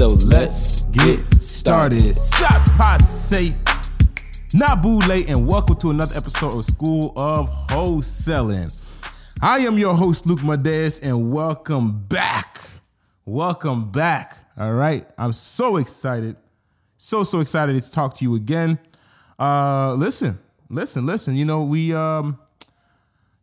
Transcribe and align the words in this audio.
So 0.00 0.06
let's 0.28 0.84
get 0.84 1.20
started. 1.42 2.16
Sat 2.16 2.66
passe. 2.78 3.54
Nabule, 4.54 5.28
and 5.28 5.46
welcome 5.46 5.76
to 5.76 5.90
another 5.90 6.16
episode 6.16 6.54
of 6.54 6.64
School 6.64 7.12
of 7.16 7.50
Wholesaling. 7.66 8.94
I 9.42 9.58
am 9.58 9.76
your 9.76 9.94
host, 9.94 10.24
Luc 10.24 10.38
Madeus, 10.38 11.00
and 11.00 11.30
welcome 11.30 12.02
back. 12.04 12.62
Welcome 13.26 13.90
back. 13.90 14.38
All 14.56 14.72
right. 14.72 15.06
I'm 15.18 15.34
so 15.34 15.76
excited. 15.76 16.36
So, 16.96 17.22
so 17.22 17.40
excited 17.40 17.82
to 17.82 17.90
talk 17.90 18.14
to 18.14 18.24
you 18.24 18.34
again. 18.34 18.78
Uh 19.38 19.92
listen, 19.98 20.38
listen, 20.70 21.04
listen. 21.04 21.36
You 21.36 21.44
know, 21.44 21.62
we 21.62 21.92
um 21.92 22.38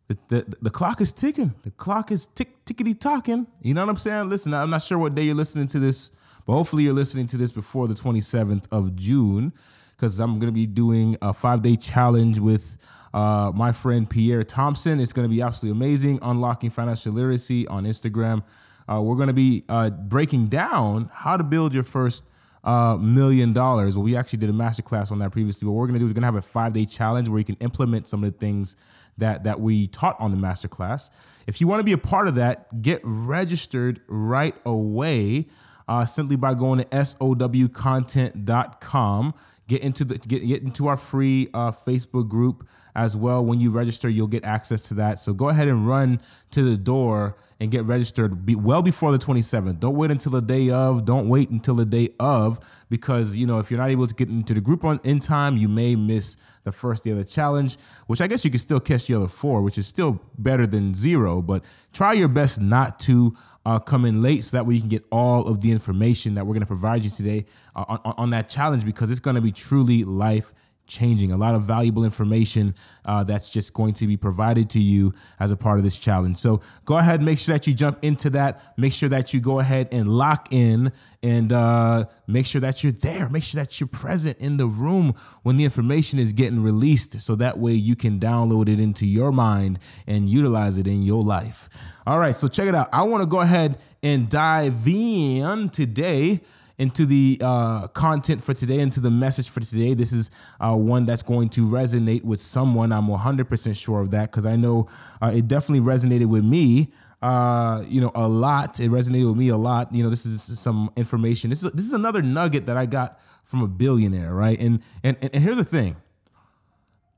the, 0.08 0.18
the, 0.28 0.56
the 0.62 0.70
clock 0.70 1.00
is 1.00 1.12
ticking. 1.12 1.54
The 1.62 1.70
clock 1.70 2.10
is 2.10 2.26
tick 2.26 2.64
tickety 2.64 2.98
talking. 2.98 3.46
You 3.62 3.74
know 3.74 3.82
what 3.82 3.90
I'm 3.90 3.98
saying? 3.98 4.28
Listen, 4.28 4.54
I'm 4.54 4.70
not 4.70 4.82
sure 4.82 4.98
what 4.98 5.14
day 5.14 5.22
you're 5.22 5.34
listening 5.34 5.68
to 5.68 5.78
this, 5.78 6.10
but 6.48 6.54
hopefully 6.54 6.84
you're 6.84 6.94
listening 6.94 7.26
to 7.26 7.36
this 7.36 7.52
before 7.52 7.86
the 7.88 7.94
27th 7.94 8.64
of 8.72 8.96
June, 8.96 9.52
because 9.90 10.18
I'm 10.18 10.38
gonna 10.38 10.50
be 10.50 10.66
doing 10.66 11.14
a 11.20 11.34
five 11.34 11.60
day 11.60 11.76
challenge 11.76 12.38
with 12.38 12.78
uh, 13.12 13.52
my 13.54 13.70
friend 13.70 14.08
Pierre 14.08 14.42
Thompson. 14.44 14.98
It's 14.98 15.12
gonna 15.12 15.28
be 15.28 15.42
absolutely 15.42 15.78
amazing. 15.78 16.20
Unlocking 16.22 16.70
financial 16.70 17.12
literacy 17.12 17.68
on 17.68 17.84
Instagram. 17.84 18.44
Uh, 18.90 19.02
we're 19.02 19.16
gonna 19.16 19.34
be 19.34 19.64
uh, 19.68 19.90
breaking 19.90 20.46
down 20.46 21.10
how 21.12 21.36
to 21.36 21.44
build 21.44 21.74
your 21.74 21.82
first 21.82 22.24
uh, 22.64 22.96
million 22.96 23.52
dollars. 23.52 23.94
Well, 23.94 24.04
we 24.04 24.16
actually 24.16 24.38
did 24.38 24.48
a 24.48 24.54
masterclass 24.54 25.12
on 25.12 25.18
that 25.18 25.32
previously. 25.32 25.68
What 25.68 25.74
we're 25.74 25.86
gonna 25.86 25.98
do 25.98 26.06
is 26.06 26.12
we're 26.12 26.14
gonna 26.14 26.28
have 26.28 26.34
a 26.36 26.40
five 26.40 26.72
day 26.72 26.86
challenge 26.86 27.28
where 27.28 27.40
you 27.40 27.44
can 27.44 27.56
implement 27.56 28.08
some 28.08 28.24
of 28.24 28.32
the 28.32 28.38
things 28.38 28.74
that 29.18 29.44
that 29.44 29.60
we 29.60 29.86
taught 29.86 30.16
on 30.18 30.30
the 30.30 30.38
masterclass. 30.38 31.10
If 31.46 31.60
you 31.60 31.68
want 31.68 31.80
to 31.80 31.84
be 31.84 31.92
a 31.92 31.98
part 31.98 32.26
of 32.26 32.36
that, 32.36 32.80
get 32.80 33.02
registered 33.04 34.00
right 34.08 34.54
away. 34.64 35.48
Uh, 35.88 36.04
simply 36.04 36.36
by 36.36 36.52
going 36.52 36.78
to 36.78 36.84
sowcontent.com 36.84 39.34
get 39.68 39.82
into 39.82 40.04
the 40.04 40.18
get, 40.18 40.46
get 40.46 40.62
into 40.62 40.88
our 40.88 40.96
free 40.96 41.48
uh, 41.54 41.70
facebook 41.70 42.28
group 42.28 42.66
as 42.98 43.16
well. 43.16 43.44
When 43.44 43.60
you 43.60 43.70
register 43.70 44.08
you'll 44.08 44.26
get 44.26 44.44
access 44.44 44.82
to 44.88 44.94
that. 44.94 45.18
So 45.20 45.32
go 45.32 45.48
ahead 45.48 45.68
and 45.68 45.86
run 45.86 46.20
to 46.50 46.62
the 46.62 46.76
door 46.76 47.36
and 47.60 47.70
get 47.70 47.84
registered 47.84 48.44
be, 48.44 48.54
well 48.54 48.82
before 48.82 49.12
the 49.12 49.18
27th 49.18 49.80
don't 49.80 49.96
wait 49.96 50.10
until 50.10 50.32
the 50.32 50.42
day 50.42 50.68
of. 50.70 51.04
Don't 51.04 51.28
wait 51.28 51.48
until 51.50 51.76
the 51.76 51.86
day 51.86 52.10
of 52.18 52.58
because 52.90 53.36
you 53.36 53.46
know 53.46 53.58
if 53.58 53.70
you're 53.70 53.78
not 53.78 53.90
able 53.90 54.06
to 54.06 54.14
get 54.14 54.28
into 54.28 54.54
the 54.54 54.60
group 54.60 54.84
on 54.84 55.00
in 55.04 55.20
time 55.20 55.56
you 55.56 55.68
may 55.68 55.94
miss 55.94 56.36
the 56.64 56.72
first 56.72 57.04
day 57.04 57.10
of 57.10 57.16
the 57.16 57.24
challenge 57.24 57.76
which 58.06 58.20
i 58.20 58.26
guess 58.26 58.44
you 58.44 58.50
can 58.50 58.58
still 58.58 58.80
catch 58.80 59.06
the 59.06 59.14
other 59.14 59.28
four 59.28 59.62
which 59.62 59.78
is 59.78 59.86
still 59.86 60.20
better 60.38 60.66
than 60.66 60.94
zero 60.94 61.40
but 61.42 61.64
try 61.92 62.12
your 62.12 62.28
best 62.28 62.60
not 62.60 62.98
to 62.98 63.36
uh, 63.66 63.78
come 63.78 64.04
in 64.04 64.22
late 64.22 64.44
so 64.44 64.56
that 64.56 64.66
way 64.66 64.74
you 64.74 64.80
can 64.80 64.88
get 64.88 65.04
all 65.10 65.46
of 65.46 65.60
the 65.60 65.70
information 65.70 66.34
that 66.34 66.46
we're 66.46 66.54
going 66.54 66.60
to 66.60 66.66
provide 66.66 67.04
you 67.04 67.10
today 67.10 67.44
uh, 67.76 67.84
on, 67.88 68.14
on 68.16 68.30
that 68.30 68.48
challenge 68.48 68.84
because 68.84 69.10
it's 69.10 69.20
going 69.20 69.36
to 69.36 69.42
be 69.42 69.52
truly 69.52 70.04
life 70.04 70.52
changing. 70.88 71.30
A 71.30 71.36
lot 71.36 71.54
of 71.54 71.62
valuable 71.62 72.04
information 72.04 72.74
uh, 73.04 73.22
that's 73.22 73.50
just 73.50 73.72
going 73.74 73.94
to 73.94 74.06
be 74.06 74.16
provided 74.16 74.68
to 74.70 74.80
you 74.80 75.14
as 75.38 75.50
a 75.50 75.56
part 75.56 75.78
of 75.78 75.84
this 75.84 75.98
challenge. 75.98 76.38
So 76.38 76.60
go 76.84 76.98
ahead, 76.98 77.22
make 77.22 77.38
sure 77.38 77.54
that 77.54 77.66
you 77.66 77.74
jump 77.74 77.98
into 78.02 78.30
that. 78.30 78.60
Make 78.76 78.92
sure 78.92 79.08
that 79.10 79.32
you 79.32 79.40
go 79.40 79.60
ahead 79.60 79.88
and 79.92 80.08
lock 80.08 80.48
in 80.50 80.92
and 81.22 81.52
uh, 81.52 82.06
make 82.26 82.46
sure 82.46 82.60
that 82.60 82.82
you're 82.82 82.92
there. 82.92 83.28
Make 83.28 83.42
sure 83.42 83.62
that 83.62 83.78
you're 83.78 83.88
present 83.88 84.38
in 84.38 84.56
the 84.56 84.66
room 84.66 85.14
when 85.42 85.56
the 85.56 85.64
information 85.64 86.18
is 86.18 86.32
getting 86.32 86.62
released. 86.62 87.20
So 87.20 87.36
that 87.36 87.58
way 87.58 87.72
you 87.72 87.94
can 87.94 88.18
download 88.18 88.68
it 88.68 88.80
into 88.80 89.06
your 89.06 89.30
mind 89.30 89.78
and 90.06 90.28
utilize 90.28 90.76
it 90.76 90.86
in 90.86 91.02
your 91.02 91.22
life. 91.22 91.68
All 92.06 92.18
right, 92.18 92.34
so 92.34 92.48
check 92.48 92.66
it 92.66 92.74
out. 92.74 92.88
I 92.92 93.02
want 93.02 93.22
to 93.22 93.26
go 93.26 93.40
ahead 93.40 93.78
and 94.02 94.30
dive 94.30 94.86
in 94.86 95.68
today 95.68 96.40
into 96.78 97.04
the 97.04 97.38
uh, 97.42 97.88
content 97.88 98.42
for 98.42 98.54
today, 98.54 98.78
into 98.78 99.00
the 99.00 99.10
message 99.10 99.48
for 99.48 99.60
today. 99.60 99.94
This 99.94 100.12
is 100.12 100.30
uh, 100.60 100.74
one 100.76 101.06
that's 101.06 101.22
going 101.22 101.48
to 101.50 101.68
resonate 101.68 102.22
with 102.22 102.40
someone. 102.40 102.92
I'm 102.92 103.08
100% 103.08 103.76
sure 103.76 104.00
of 104.00 104.12
that 104.12 104.30
because 104.30 104.46
I 104.46 104.56
know 104.56 104.88
uh, 105.20 105.32
it 105.34 105.48
definitely 105.48 105.84
resonated 105.84 106.26
with 106.26 106.44
me. 106.44 106.92
Uh, 107.20 107.84
you 107.88 108.00
know, 108.00 108.12
a 108.14 108.28
lot. 108.28 108.78
It 108.78 108.90
resonated 108.92 109.26
with 109.28 109.36
me 109.36 109.48
a 109.48 109.56
lot. 109.56 109.92
You 109.92 110.04
know, 110.04 110.10
this 110.10 110.24
is 110.24 110.58
some 110.58 110.92
information. 110.96 111.50
This 111.50 111.64
is 111.64 111.72
this 111.72 111.84
is 111.84 111.92
another 111.92 112.22
nugget 112.22 112.66
that 112.66 112.76
I 112.76 112.86
got 112.86 113.18
from 113.42 113.62
a 113.62 113.66
billionaire, 113.66 114.32
right? 114.32 114.58
And 114.60 114.80
and 115.02 115.16
and, 115.20 115.34
here's 115.34 115.56
the 115.56 115.64
thing. 115.64 115.96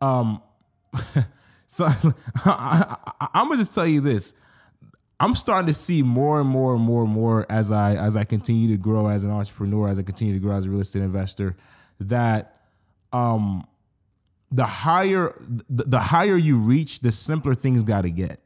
Um, 0.00 0.42
so 1.66 1.84
I, 2.46 2.96
I, 3.20 3.28
I'm 3.34 3.48
gonna 3.48 3.58
just 3.58 3.74
tell 3.74 3.86
you 3.86 4.00
this. 4.00 4.32
I'm 5.20 5.36
starting 5.36 5.66
to 5.66 5.74
see 5.74 6.02
more 6.02 6.40
and 6.40 6.48
more 6.48 6.74
and 6.74 6.82
more 6.82 7.04
and 7.04 7.12
more 7.12 7.46
as 7.50 7.70
I 7.70 7.94
as 7.94 8.16
I 8.16 8.24
continue 8.24 8.68
to 8.68 8.78
grow 8.78 9.06
as 9.08 9.22
an 9.22 9.30
entrepreneur, 9.30 9.88
as 9.88 9.98
I 9.98 10.02
continue 10.02 10.32
to 10.32 10.40
grow 10.40 10.56
as 10.56 10.64
a 10.64 10.70
real 10.70 10.80
estate 10.80 11.02
investor, 11.02 11.56
that 12.00 12.56
um 13.12 13.66
the 14.50 14.64
higher 14.64 15.34
the, 15.68 15.84
the 15.84 16.00
higher 16.00 16.36
you 16.36 16.56
reach, 16.56 17.00
the 17.00 17.12
simpler 17.12 17.54
things 17.54 17.82
got 17.82 18.02
to 18.02 18.10
get. 18.10 18.40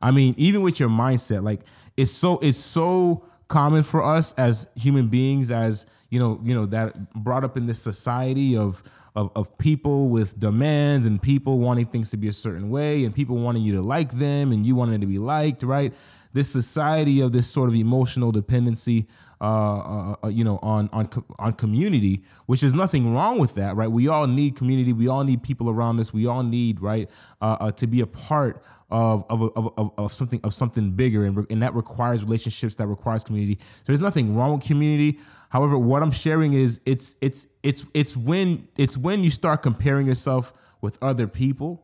I 0.00 0.12
mean, 0.12 0.34
even 0.38 0.62
with 0.62 0.78
your 0.78 0.88
mindset, 0.88 1.42
like 1.42 1.62
it's 1.96 2.12
so 2.12 2.38
it's 2.38 2.56
so 2.56 3.26
common 3.48 3.82
for 3.82 4.02
us 4.02 4.32
as 4.34 4.68
human 4.76 5.08
beings, 5.08 5.50
as 5.50 5.86
you 6.12 6.18
know, 6.18 6.38
you 6.44 6.54
know 6.54 6.66
that 6.66 7.14
brought 7.14 7.42
up 7.42 7.56
in 7.56 7.66
this 7.66 7.80
society 7.80 8.54
of 8.54 8.82
of, 9.14 9.30
of 9.34 9.56
people 9.58 10.08
with 10.08 10.38
demands 10.38 11.06
and 11.06 11.20
people 11.20 11.58
wanting 11.58 11.86
things 11.86 12.10
to 12.10 12.16
be 12.18 12.28
a 12.28 12.32
certain 12.32 12.70
way 12.70 13.04
and 13.04 13.14
people 13.14 13.36
wanting 13.36 13.62
you 13.62 13.72
to 13.72 13.82
like 13.82 14.12
them 14.12 14.52
and 14.52 14.66
you 14.66 14.74
wanting 14.74 15.00
to 15.00 15.06
be 15.06 15.18
liked, 15.18 15.62
right? 15.62 15.94
This 16.34 16.50
society 16.50 17.20
of 17.20 17.32
this 17.32 17.46
sort 17.46 17.68
of 17.68 17.74
emotional 17.74 18.32
dependency, 18.32 19.06
uh, 19.38 19.44
uh, 19.44 20.16
uh, 20.24 20.28
you 20.28 20.44
know, 20.44 20.58
on 20.62 20.88
on 20.92 21.08
on 21.38 21.52
community, 21.52 22.22
which 22.46 22.62
is 22.62 22.72
nothing 22.72 23.14
wrong 23.14 23.38
with 23.38 23.54
that, 23.56 23.76
right? 23.76 23.90
We 23.90 24.08
all 24.08 24.26
need 24.26 24.56
community. 24.56 24.94
We 24.94 25.08
all 25.08 25.24
need 25.24 25.42
people 25.42 25.68
around 25.68 26.00
us. 26.00 26.12
We 26.12 26.26
all 26.26 26.42
need, 26.42 26.80
right, 26.80 27.10
uh, 27.42 27.56
uh 27.60 27.72
to 27.72 27.86
be 27.86 28.00
a 28.00 28.06
part 28.06 28.62
of 28.90 29.26
of, 29.28 29.42
of, 29.56 29.72
of, 29.76 29.92
of 29.98 30.12
something 30.14 30.40
of 30.42 30.54
something 30.54 30.92
bigger, 30.92 31.26
and, 31.26 31.46
and 31.50 31.62
that 31.62 31.74
requires 31.74 32.22
relationships. 32.22 32.76
That 32.76 32.86
requires 32.86 33.24
community. 33.24 33.58
So 33.60 33.84
there's 33.86 34.00
nothing 34.00 34.34
wrong 34.34 34.56
with 34.56 34.66
community. 34.66 35.18
However, 35.50 35.76
what 35.76 36.01
I'm 36.02 36.10
sharing 36.12 36.52
is 36.52 36.80
it's 36.84 37.16
it's 37.20 37.46
it's 37.62 37.84
it's 37.94 38.16
when 38.16 38.68
it's 38.76 38.96
when 38.96 39.22
you 39.22 39.30
start 39.30 39.62
comparing 39.62 40.06
yourself 40.06 40.52
with 40.80 40.98
other 41.02 41.26
people, 41.26 41.82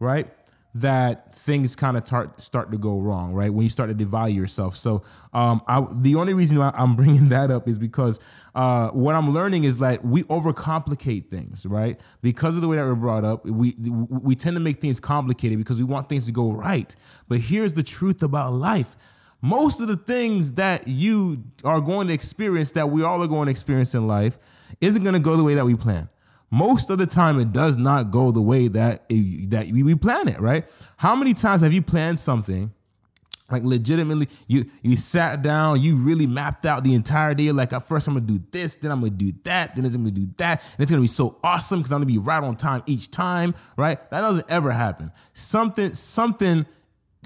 right? 0.00 0.28
That 0.76 1.36
things 1.36 1.76
kind 1.76 1.96
of 1.96 2.02
tar- 2.02 2.32
start 2.36 2.72
to 2.72 2.78
go 2.78 2.98
wrong, 2.98 3.32
right? 3.32 3.52
When 3.52 3.62
you 3.62 3.70
start 3.70 3.90
to 3.90 3.94
devalue 3.94 4.34
yourself. 4.34 4.76
So, 4.76 5.04
um, 5.32 5.62
I, 5.68 5.86
the 5.92 6.16
only 6.16 6.34
reason 6.34 6.58
why 6.58 6.72
I'm 6.74 6.96
bringing 6.96 7.28
that 7.28 7.52
up 7.52 7.68
is 7.68 7.78
because 7.78 8.18
uh, 8.56 8.90
what 8.90 9.14
I'm 9.14 9.32
learning 9.32 9.62
is 9.62 9.78
that 9.78 10.04
we 10.04 10.24
overcomplicate 10.24 11.28
things, 11.30 11.64
right? 11.64 12.00
Because 12.22 12.56
of 12.56 12.62
the 12.62 12.66
way 12.66 12.76
that 12.76 12.84
we're 12.84 12.96
brought 12.96 13.24
up, 13.24 13.46
we 13.46 13.76
we 13.78 14.34
tend 14.34 14.56
to 14.56 14.60
make 14.60 14.80
things 14.80 14.98
complicated 14.98 15.58
because 15.58 15.78
we 15.78 15.84
want 15.84 16.08
things 16.08 16.26
to 16.26 16.32
go 16.32 16.50
right. 16.50 16.94
But 17.28 17.38
here's 17.38 17.74
the 17.74 17.84
truth 17.84 18.22
about 18.22 18.52
life 18.52 18.96
most 19.44 19.78
of 19.78 19.88
the 19.88 19.96
things 19.96 20.54
that 20.54 20.88
you 20.88 21.44
are 21.64 21.82
going 21.82 22.06
to 22.06 22.14
experience 22.14 22.70
that 22.70 22.88
we 22.88 23.02
all 23.02 23.22
are 23.22 23.28
going 23.28 23.44
to 23.44 23.50
experience 23.50 23.94
in 23.94 24.06
life 24.06 24.38
isn't 24.80 25.02
going 25.02 25.12
to 25.12 25.20
go 25.20 25.36
the 25.36 25.44
way 25.44 25.54
that 25.54 25.66
we 25.66 25.74
plan. 25.74 26.08
Most 26.50 26.88
of 26.88 26.96
the 26.96 27.04
time 27.04 27.38
it 27.38 27.52
does 27.52 27.76
not 27.76 28.10
go 28.10 28.32
the 28.32 28.40
way 28.40 28.68
that 28.68 29.04
it, 29.10 29.50
that 29.50 29.70
we 29.70 29.94
plan 29.96 30.28
it 30.28 30.40
right? 30.40 30.64
How 30.96 31.14
many 31.14 31.34
times 31.34 31.60
have 31.60 31.74
you 31.74 31.82
planned 31.82 32.18
something 32.18 32.72
like 33.50 33.62
legitimately 33.62 34.30
you 34.48 34.64
you 34.80 34.96
sat 34.96 35.42
down 35.42 35.78
you 35.78 35.96
really 35.96 36.26
mapped 36.26 36.64
out 36.64 36.82
the 36.82 36.94
entire 36.94 37.34
day 37.34 37.52
like 37.52 37.74
at 37.74 37.86
first 37.86 38.08
i'm 38.08 38.14
gonna 38.14 38.24
do 38.24 38.42
this 38.50 38.76
then 38.76 38.90
i'm 38.90 39.00
gonna 39.00 39.10
do 39.10 39.34
that 39.42 39.76
then 39.76 39.84
i'm 39.84 39.92
gonna 39.92 40.10
do 40.10 40.26
that 40.38 40.62
and 40.62 40.80
it's 40.80 40.90
gonna 40.90 41.02
be 41.02 41.06
so 41.06 41.38
awesome 41.44 41.80
because 41.80 41.92
i'm 41.92 41.98
gonna 41.98 42.06
be 42.06 42.16
right 42.16 42.42
on 42.42 42.56
time 42.56 42.82
each 42.86 43.10
time 43.10 43.54
right? 43.76 43.98
That 44.10 44.22
doesn't 44.22 44.50
ever 44.50 44.70
happen. 44.70 45.12
Something 45.34 45.92
something 45.92 46.64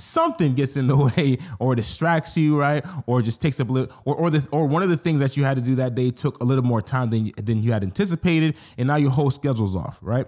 something 0.01 0.55
gets 0.55 0.77
in 0.77 0.87
the 0.87 0.97
way 1.17 1.39
or 1.59 1.75
distracts 1.75 2.37
you, 2.37 2.59
right? 2.59 2.85
Or 3.07 3.23
just 3.23 3.41
takes 3.41 3.61
up 3.61 3.69
a 3.69 3.73
little, 3.73 3.97
or 4.05 4.17
or 4.17 4.31
the 4.31 4.47
or 4.51 4.67
one 4.67 4.83
of 4.83 4.89
the 4.89 4.97
things 4.97 5.21
that 5.21 5.37
you 5.37 5.45
had 5.45 5.57
to 5.57 5.63
do 5.63 5.75
that 5.77 5.95
day 5.95 6.11
took 6.11 6.41
a 6.41 6.45
little 6.45 6.65
more 6.65 6.83
time 6.83 7.11
than 7.11 7.33
than 7.37 7.63
you 7.63 7.73
had 7.73 7.83
anticipated, 7.83 8.57
and 8.77 8.89
now 8.89 8.97
your 8.97 9.11
whole 9.11 9.31
schedule's 9.31 9.77
off, 9.77 9.99
right? 10.03 10.27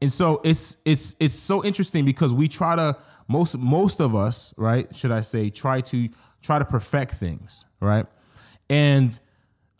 And 0.00 0.12
so 0.12 0.40
it's 0.44 0.76
it's 0.84 1.16
it's 1.18 1.34
so 1.34 1.64
interesting 1.64 2.04
because 2.04 2.32
we 2.32 2.48
try 2.48 2.76
to 2.76 2.96
most 3.28 3.56
most 3.56 4.00
of 4.00 4.14
us, 4.14 4.52
right? 4.56 4.94
Should 4.94 5.10
I 5.10 5.22
say, 5.22 5.50
try 5.50 5.80
to 5.82 6.08
try 6.42 6.58
to 6.58 6.64
perfect 6.64 7.12
things, 7.12 7.64
right? 7.80 8.06
And 8.68 9.18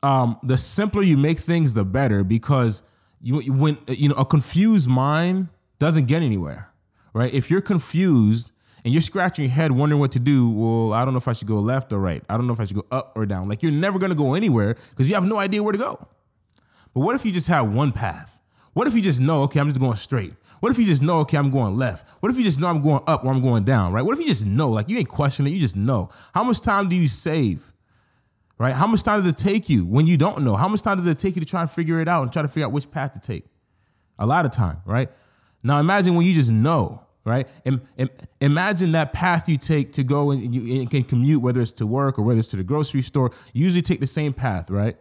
um, 0.03 0.38
the 0.43 0.56
simpler 0.56 1.03
you 1.03 1.17
make 1.17 1.38
things, 1.38 1.75
the 1.75 1.85
better 1.85 2.25
because 2.25 2.82
you 3.20 3.53
when 3.53 3.79
you 3.88 4.08
know 4.08 4.14
a 4.14 4.25
confused 4.25 4.88
mind 4.88 5.49
doesn't 5.79 6.06
get 6.06 6.23
anywhere, 6.23 6.70
right? 7.12 7.32
If 7.32 7.50
you're 7.50 7.61
confused 7.61 8.53
and 8.87 8.93
you're 8.93 9.03
scratching 9.03 9.47
your 9.47 9.53
head 9.53 9.73
wondering 9.73 9.99
what 9.99 10.12
to 10.12 10.21
do, 10.21 10.49
well, 10.49 10.93
I 10.93 11.05
don't 11.05 11.12
know 11.12 11.19
if 11.19 11.27
I 11.27 11.33
should 11.33 11.49
go 11.49 11.59
left 11.59 11.93
or 11.93 11.99
right. 11.99 12.23
I 12.29 12.37
don't 12.37 12.47
know 12.47 12.53
if 12.53 12.61
I 12.61 12.67
should 12.67 12.77
go 12.77 12.87
up 12.93 13.15
or 13.17 13.27
down. 13.27 13.49
Like 13.49 13.61
you're 13.61 13.73
never 13.73 13.99
gonna 13.99 14.15
go 14.15 14.35
anywhere 14.35 14.77
because 14.91 15.09
you 15.09 15.17
have 15.17 15.25
no 15.25 15.38
idea 15.38 15.61
where 15.61 15.73
to 15.73 15.79
go. 15.79 16.06
But 16.94 17.00
what 17.00 17.17
if 17.17 17.27
you 17.27 17.33
just 17.33 17.49
have 17.49 17.69
one 17.69 17.91
path? 17.91 18.38
What 18.75 18.87
if 18.87 18.94
you 18.94 19.03
just 19.03 19.19
know, 19.19 19.43
okay, 19.43 19.59
I'm 19.59 19.67
just 19.67 19.81
going 19.81 19.97
straight? 19.97 20.35
What 20.61 20.71
if 20.71 20.79
you 20.79 20.87
just 20.87 21.03
know, 21.03 21.19
okay, 21.23 21.37
I'm 21.37 21.50
going 21.50 21.77
left? 21.77 22.09
What 22.21 22.31
if 22.31 22.38
you 22.38 22.44
just 22.44 22.61
know 22.61 22.69
I'm 22.69 22.81
going 22.81 23.03
up 23.09 23.25
or 23.25 23.33
I'm 23.33 23.43
going 23.43 23.65
down, 23.65 23.93
right? 23.93 24.03
What 24.03 24.15
if 24.15 24.21
you 24.21 24.27
just 24.27 24.47
know, 24.47 24.71
like 24.71 24.89
you 24.89 24.99
ain't 24.99 25.09
questioning 25.09 25.53
it, 25.53 25.56
you 25.56 25.61
just 25.61 25.75
know? 25.75 26.09
How 26.32 26.44
much 26.44 26.61
time 26.61 26.89
do 26.89 26.94
you 26.94 27.09
save? 27.09 27.73
Right? 28.56 28.73
How 28.73 28.87
much 28.87 29.03
time 29.03 29.19
does 29.19 29.27
it 29.27 29.37
take 29.37 29.69
you 29.69 29.85
when 29.85 30.06
you 30.06 30.17
don't 30.17 30.44
know? 30.44 30.55
How 30.55 30.69
much 30.69 30.82
time 30.82 30.99
does 30.99 31.09
it 31.09 31.19
take 31.19 31.35
you 31.35 31.41
to 31.41 31.47
try 31.47 31.61
and 31.61 31.69
figure 31.69 31.99
it 31.99 32.06
out 32.06 32.23
and 32.23 32.32
try 32.32 32.43
to 32.43 32.49
figure 32.49 32.67
out 32.67 32.73
which 32.73 32.89
path 32.89 33.15
to 33.15 33.19
take? 33.19 33.47
A 34.17 34.27
lot 34.27 34.44
of 34.44 34.53
time, 34.53 34.79
right? 34.87 35.11
Now 35.65 35.81
imagine 35.81 36.15
when 36.15 36.25
you 36.25 36.35
just 36.35 36.53
know, 36.53 37.06
right? 37.26 37.46
And, 37.67 37.81
imagine 38.40 38.93
that 38.93 39.12
path 39.12 39.49
you 39.49 39.58
take 39.58 39.93
to 39.94 40.05
go 40.05 40.31
and 40.31 40.55
you 40.55 40.87
can 40.87 41.02
commute, 41.02 41.43
whether 41.43 41.61
it's 41.61 41.73
to 41.73 41.87
work 41.87 42.19
or 42.19 42.23
whether 42.23 42.38
it's 42.38 42.49
to 42.50 42.56
the 42.56 42.64
grocery 42.64 43.02
store. 43.02 43.32
You 43.52 43.64
usually 43.64 43.82
take 43.82 44.00
the 44.00 44.06
same 44.06 44.32
path, 44.32 44.70
right? 44.70 44.96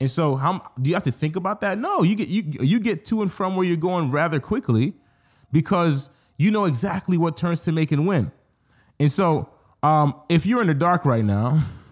And 0.00 0.10
so, 0.10 0.36
how 0.36 0.72
do 0.80 0.90
you 0.90 0.94
have 0.94 1.04
to 1.04 1.12
think 1.12 1.36
about 1.36 1.60
that? 1.60 1.78
No, 1.78 2.02
you 2.02 2.16
get 2.16 2.28
you 2.28 2.44
you 2.60 2.80
get 2.80 3.04
to 3.06 3.22
and 3.22 3.32
from 3.32 3.56
where 3.56 3.66
you're 3.66 3.76
going 3.76 4.10
rather 4.10 4.40
quickly 4.40 4.94
because 5.52 6.10
you 6.36 6.50
know 6.50 6.64
exactly 6.64 7.16
what 7.16 7.36
turns 7.36 7.60
to 7.60 7.72
make 7.72 7.92
and 7.92 8.06
win. 8.06 8.32
And 8.98 9.12
so, 9.12 9.50
um, 9.82 10.20
if 10.28 10.44
you're 10.44 10.60
in 10.60 10.66
the 10.66 10.74
dark 10.74 11.04
right 11.04 11.24
now. 11.24 11.62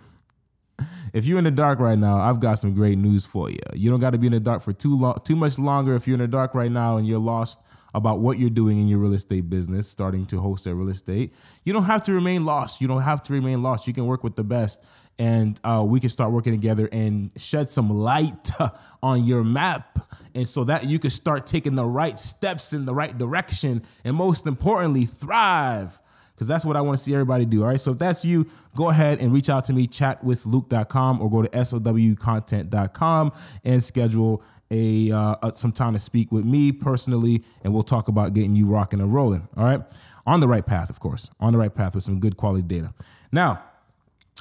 if 1.14 1.26
you're 1.26 1.38
in 1.38 1.44
the 1.44 1.50
dark 1.52 1.78
right 1.78 1.96
now, 1.96 2.19
I've 2.19 2.40
got 2.40 2.58
some 2.58 2.75
great 2.75 2.99
news 2.99 3.25
for 3.25 3.49
you. 3.49 3.61
You 3.72 3.88
don't 3.88 4.00
got 4.00 4.11
to 4.11 4.19
be 4.19 4.26
in 4.26 4.32
the 4.32 4.40
dark 4.40 4.62
for 4.62 4.72
too 4.72 4.99
long, 4.99 5.20
too 5.25 5.37
much 5.37 5.61
longer. 5.61 5.94
If 5.94 6.08
you're 6.08 6.16
in 6.16 6.20
the 6.20 6.26
dark 6.26 6.56
right 6.56 6.72
now 6.72 6.96
and 6.96 7.06
you're 7.06 7.20
lost 7.20 7.61
about 7.94 8.19
what 8.19 8.40
you're 8.40 8.50
doing 8.50 8.81
in 8.81 8.88
your 8.88 8.99
real 8.99 9.14
estate 9.14 9.49
business, 9.49 9.88
starting 9.88 10.26
to 10.26 10.40
host 10.40 10.66
a 10.66 10.75
real 10.75 10.88
estate, 10.88 11.32
you 11.62 11.72
don't 11.72 11.84
have 11.84 12.02
to 12.02 12.12
remain 12.12 12.44
lost. 12.44 12.81
You 12.81 12.88
don't 12.88 13.02
have 13.02 13.22
to 13.22 13.32
remain 13.32 13.62
lost. 13.62 13.87
You 13.87 13.94
can 13.94 14.06
work 14.06 14.25
with 14.25 14.34
the 14.34 14.43
best, 14.43 14.82
and 15.16 15.61
uh, 15.62 15.84
we 15.87 16.00
can 16.00 16.11
start 16.11 16.32
working 16.32 16.52
together 16.52 16.88
and 16.90 17.31
shed 17.37 17.70
some 17.70 17.90
light 17.90 18.50
on 19.02 19.25
your 19.25 19.44
map, 19.44 20.00
and 20.34 20.49
so 20.49 20.64
that 20.64 20.84
you 20.87 20.99
can 20.99 21.11
start 21.11 21.46
taking 21.46 21.76
the 21.76 21.87
right 21.87 22.19
steps 22.19 22.72
in 22.72 22.87
the 22.87 22.94
right 22.94 23.16
direction, 23.16 23.84
and 24.02 24.16
most 24.16 24.49
importantly, 24.49 25.05
thrive 25.05 26.00
because 26.34 26.48
that's 26.48 26.64
what 26.64 26.76
I 26.76 26.81
want 26.81 26.98
to 26.98 27.04
see 27.04 27.12
everybody 27.12 27.44
do. 27.44 27.62
All 27.62 27.69
right. 27.69 27.81
So 27.81 27.92
if 27.92 27.98
that's 27.98 28.25
you, 28.25 28.50
go 28.76 28.90
ahead 28.90 29.20
and 29.20 29.32
reach 29.32 29.48
out 29.48 29.64
to 29.64 29.72
me, 29.72 29.86
chat 29.86 30.22
with 30.25 30.44
chatwithluke.com 30.44 31.20
or 31.20 31.31
go 31.31 31.42
to 31.42 31.48
sowcontent.com 31.48 33.32
and 33.64 33.82
schedule 33.82 34.42
a 34.70 35.12
uh, 35.12 35.52
some 35.52 35.72
time 35.72 35.92
to 35.92 35.98
speak 35.98 36.32
with 36.32 36.44
me 36.44 36.72
personally, 36.72 37.44
and 37.62 37.72
we'll 37.72 37.82
talk 37.82 38.08
about 38.08 38.32
getting 38.32 38.56
you 38.56 38.66
rocking 38.66 39.00
and 39.00 39.12
rolling. 39.12 39.48
All 39.56 39.64
right. 39.64 39.81
On 40.26 40.40
the 40.40 40.48
right 40.48 40.66
path, 40.66 40.90
of 40.90 41.00
course. 41.00 41.31
On 41.38 41.52
the 41.52 41.58
right 41.58 41.75
path 41.75 41.94
with 41.94 42.02
some 42.02 42.19
good 42.19 42.37
quality 42.37 42.62
data. 42.62 42.92
Now, 43.30 43.62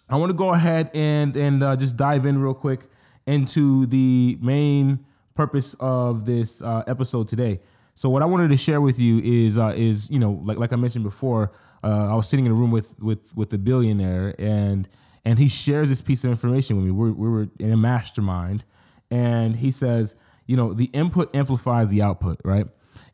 I 0.10 0.16
want 0.16 0.32
to 0.32 0.38
go 0.38 0.54
ahead 0.54 0.90
and 0.94 1.36
and 1.36 1.62
uh, 1.62 1.76
just 1.76 1.98
dive 1.98 2.26
in 2.26 2.40
real 2.40 2.54
quick 2.54 2.82
into 3.26 3.86
the 3.86 4.38
main 4.42 5.06
purpose 5.36 5.76
of 5.80 6.26
this 6.26 6.62
uh, 6.62 6.84
episode 6.88 7.28
today. 7.28 7.60
So 7.96 8.10
what 8.10 8.22
I 8.22 8.26
wanted 8.26 8.50
to 8.50 8.58
share 8.58 8.82
with 8.82 9.00
you 9.00 9.20
is 9.20 9.58
uh, 9.58 9.74
is 9.76 10.10
you 10.10 10.20
know 10.20 10.42
like 10.44 10.58
like 10.58 10.74
I 10.74 10.78
mentioned 10.78 11.04
before, 11.04 11.52
uh, 11.84 12.12
I 12.12 12.16
was 12.16 12.28
sitting 12.30 12.46
in 12.46 12.52
a 12.52 12.56
room 12.56 12.72
with 12.72 13.00
with 13.00 13.36
with 13.36 13.54
a 13.54 13.58
billionaire 13.58 14.36
and 14.40 14.88
and 15.26 15.40
he 15.40 15.48
shares 15.48 15.90
this 15.90 16.02
piece 16.02 16.24
of 16.24 16.32
information 16.32 16.76
with 16.76 16.86
me. 16.86 16.92
We're, 16.92 17.12
we 17.12 17.30
were 17.30 17.48
in 17.60 17.72
a 17.72 17.78
mastermind, 17.78 18.66
and 19.10 19.56
he 19.56 19.72
says, 19.72 20.16
you 20.46 20.58
know, 20.58 20.74
the 20.74 20.86
input 20.86 21.34
amplifies 21.36 21.90
the 21.90 22.02
output, 22.02 22.40
right? 22.44 22.68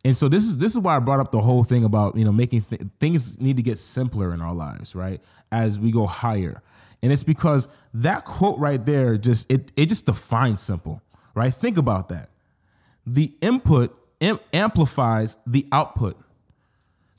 And 0.04 0.16
so 0.16 0.30
this 0.30 0.44
is 0.44 0.58
this 0.58 0.74
is 0.74 0.80
why 0.80 0.96
I 0.96 1.00
brought 1.00 1.20
up 1.20 1.32
the 1.32 1.42
whole 1.42 1.64
thing 1.64 1.84
about 1.84 2.16
you 2.16 2.24
know 2.24 2.32
making 2.32 2.62
th- 2.62 2.82
things 3.00 3.40
need 3.40 3.58
to 3.58 3.64
get 3.64 3.78
simpler 3.78 4.34
in 4.34 4.42
our 4.42 4.54
lives, 4.54 4.96
right? 4.96 5.22
As 5.52 5.80
we 5.80 5.92
go 5.92 6.08
higher, 6.08 6.62
and 7.02 7.12
it's 7.12 7.24
because 7.24 7.68
that 7.94 8.24
quote 8.24 8.58
right 8.60 8.84
there 8.86 9.18
just 9.18 9.52
it 9.52 9.72
it 9.76 9.88
just 9.88 10.06
defines 10.06 10.62
simple, 10.62 11.02
right? 11.36 11.54
Think 11.54 11.78
about 11.78 12.08
that. 12.10 12.30
The 13.06 13.34
input 13.42 13.94
am- 14.22 14.40
amplifies 14.54 15.38
the 15.46 15.68
output. 15.72 16.18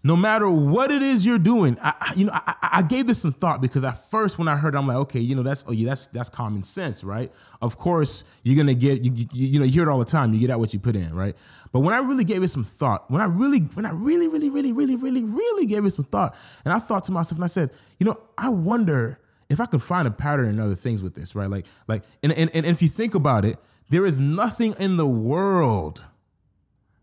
No 0.02 0.16
matter 0.16 0.48
what 0.48 0.90
it 0.90 1.02
is 1.02 1.26
you're 1.26 1.38
doing, 1.38 1.76
I, 1.82 2.14
you 2.16 2.24
know, 2.24 2.32
I, 2.32 2.54
I, 2.62 2.82
gave 2.82 3.06
this 3.06 3.20
some 3.20 3.32
thought 3.32 3.60
because 3.60 3.84
at 3.84 4.10
first 4.10 4.38
when 4.38 4.48
I 4.48 4.56
heard, 4.56 4.74
it, 4.74 4.78
I'm 4.78 4.86
like, 4.86 4.96
okay, 4.96 5.20
you 5.20 5.34
know, 5.34 5.42
that's 5.42 5.62
oh 5.68 5.72
yeah, 5.72 5.90
that's 5.90 6.06
that's 6.06 6.30
common 6.30 6.62
sense, 6.62 7.04
right? 7.04 7.30
Of 7.60 7.76
course, 7.76 8.24
you're 8.42 8.56
gonna 8.56 8.72
get 8.72 9.04
you, 9.04 9.12
you, 9.12 9.26
you 9.32 9.58
know, 9.58 9.66
you 9.66 9.72
hear 9.72 9.82
it 9.82 9.88
all 9.88 9.98
the 9.98 10.06
time. 10.06 10.32
You 10.32 10.40
get 10.40 10.50
out 10.50 10.58
what 10.58 10.72
you 10.72 10.80
put 10.80 10.96
in, 10.96 11.14
right? 11.14 11.36
But 11.70 11.80
when 11.80 11.94
I 11.94 11.98
really 11.98 12.24
gave 12.24 12.42
it 12.42 12.48
some 12.48 12.64
thought, 12.64 13.10
when 13.10 13.20
I 13.20 13.26
really, 13.26 13.58
when 13.58 13.84
I 13.84 13.90
really, 13.90 14.26
really, 14.26 14.48
really, 14.48 14.72
really, 14.72 14.96
really, 14.96 15.22
really 15.22 15.66
gave 15.66 15.84
it 15.84 15.90
some 15.90 16.06
thought, 16.06 16.34
and 16.64 16.72
I 16.72 16.78
thought 16.78 17.04
to 17.04 17.12
myself, 17.12 17.36
and 17.36 17.44
I 17.44 17.48
said, 17.48 17.70
you 17.98 18.06
know, 18.06 18.18
I 18.38 18.48
wonder 18.48 19.20
if 19.50 19.60
I 19.60 19.66
could 19.66 19.82
find 19.82 20.08
a 20.08 20.10
pattern 20.10 20.48
in 20.48 20.60
other 20.60 20.76
things 20.76 21.02
with 21.02 21.14
this, 21.14 21.34
right? 21.34 21.50
Like, 21.50 21.66
like, 21.88 22.04
and 22.22 22.32
and, 22.32 22.50
and 22.54 22.64
if 22.64 22.80
you 22.80 22.88
think 22.88 23.14
about 23.14 23.44
it, 23.44 23.58
there 23.90 24.06
is 24.06 24.18
nothing 24.18 24.74
in 24.78 24.96
the 24.96 25.06
world 25.06 26.06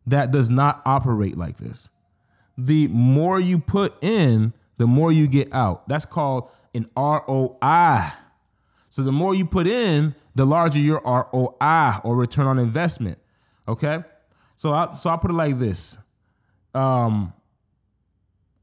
that 0.07 0.31
does 0.31 0.49
not 0.49 0.81
operate 0.83 1.37
like 1.37 1.57
this. 1.57 1.89
The 2.57 2.87
more 2.87 3.39
you 3.39 3.59
put 3.59 4.03
in, 4.03 4.53
the 4.77 4.87
more 4.87 5.11
you 5.11 5.27
get 5.27 5.53
out. 5.53 5.87
That's 5.87 6.05
called 6.05 6.49
an 6.73 6.89
ROI. 6.95 8.11
So 8.89 9.03
the 9.03 9.11
more 9.11 9.35
you 9.35 9.45
put 9.45 9.67
in, 9.67 10.15
the 10.35 10.45
larger 10.45 10.79
your 10.79 11.01
ROI 11.03 11.99
or 12.03 12.15
return 12.15 12.47
on 12.47 12.59
investment. 12.59 13.17
Okay? 13.67 14.03
So 14.55 14.71
I 14.71 14.93
so 14.93 15.09
I 15.09 15.17
put 15.17 15.31
it 15.31 15.35
like 15.35 15.59
this. 15.59 15.97
Um 16.73 17.33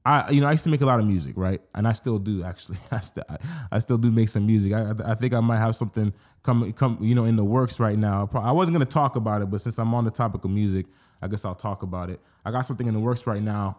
I 0.04 0.30
you 0.30 0.40
know 0.40 0.46
I 0.46 0.52
used 0.52 0.64
to 0.64 0.70
make 0.70 0.80
a 0.80 0.86
lot 0.86 1.00
of 1.00 1.06
music, 1.06 1.34
right? 1.36 1.60
And 1.74 1.88
I 1.88 1.92
still 1.92 2.18
do 2.18 2.42
actually. 2.44 2.78
I 2.92 3.00
still 3.00 3.24
I, 3.70 3.78
still 3.78 3.98
do 3.98 4.10
make 4.10 4.28
some 4.28 4.46
music. 4.46 4.72
I, 4.72 4.92
I 5.04 5.14
think 5.14 5.34
I 5.34 5.40
might 5.40 5.58
have 5.58 5.74
something 5.74 6.12
come 6.42 6.72
come 6.74 6.98
you 7.00 7.14
know 7.14 7.24
in 7.24 7.36
the 7.36 7.44
works 7.44 7.80
right 7.80 7.98
now. 7.98 8.28
I 8.34 8.52
wasn't 8.52 8.74
gonna 8.76 8.84
talk 8.84 9.16
about 9.16 9.42
it, 9.42 9.50
but 9.50 9.60
since 9.60 9.78
I'm 9.78 9.94
on 9.94 10.04
the 10.04 10.10
topic 10.10 10.44
of 10.44 10.50
music, 10.50 10.86
I 11.22 11.28
guess 11.28 11.44
I'll 11.44 11.54
talk 11.54 11.82
about 11.82 12.10
it. 12.10 12.20
I 12.44 12.50
got 12.50 12.62
something 12.62 12.86
in 12.86 12.94
the 12.94 13.00
works 13.00 13.26
right 13.26 13.42
now 13.42 13.78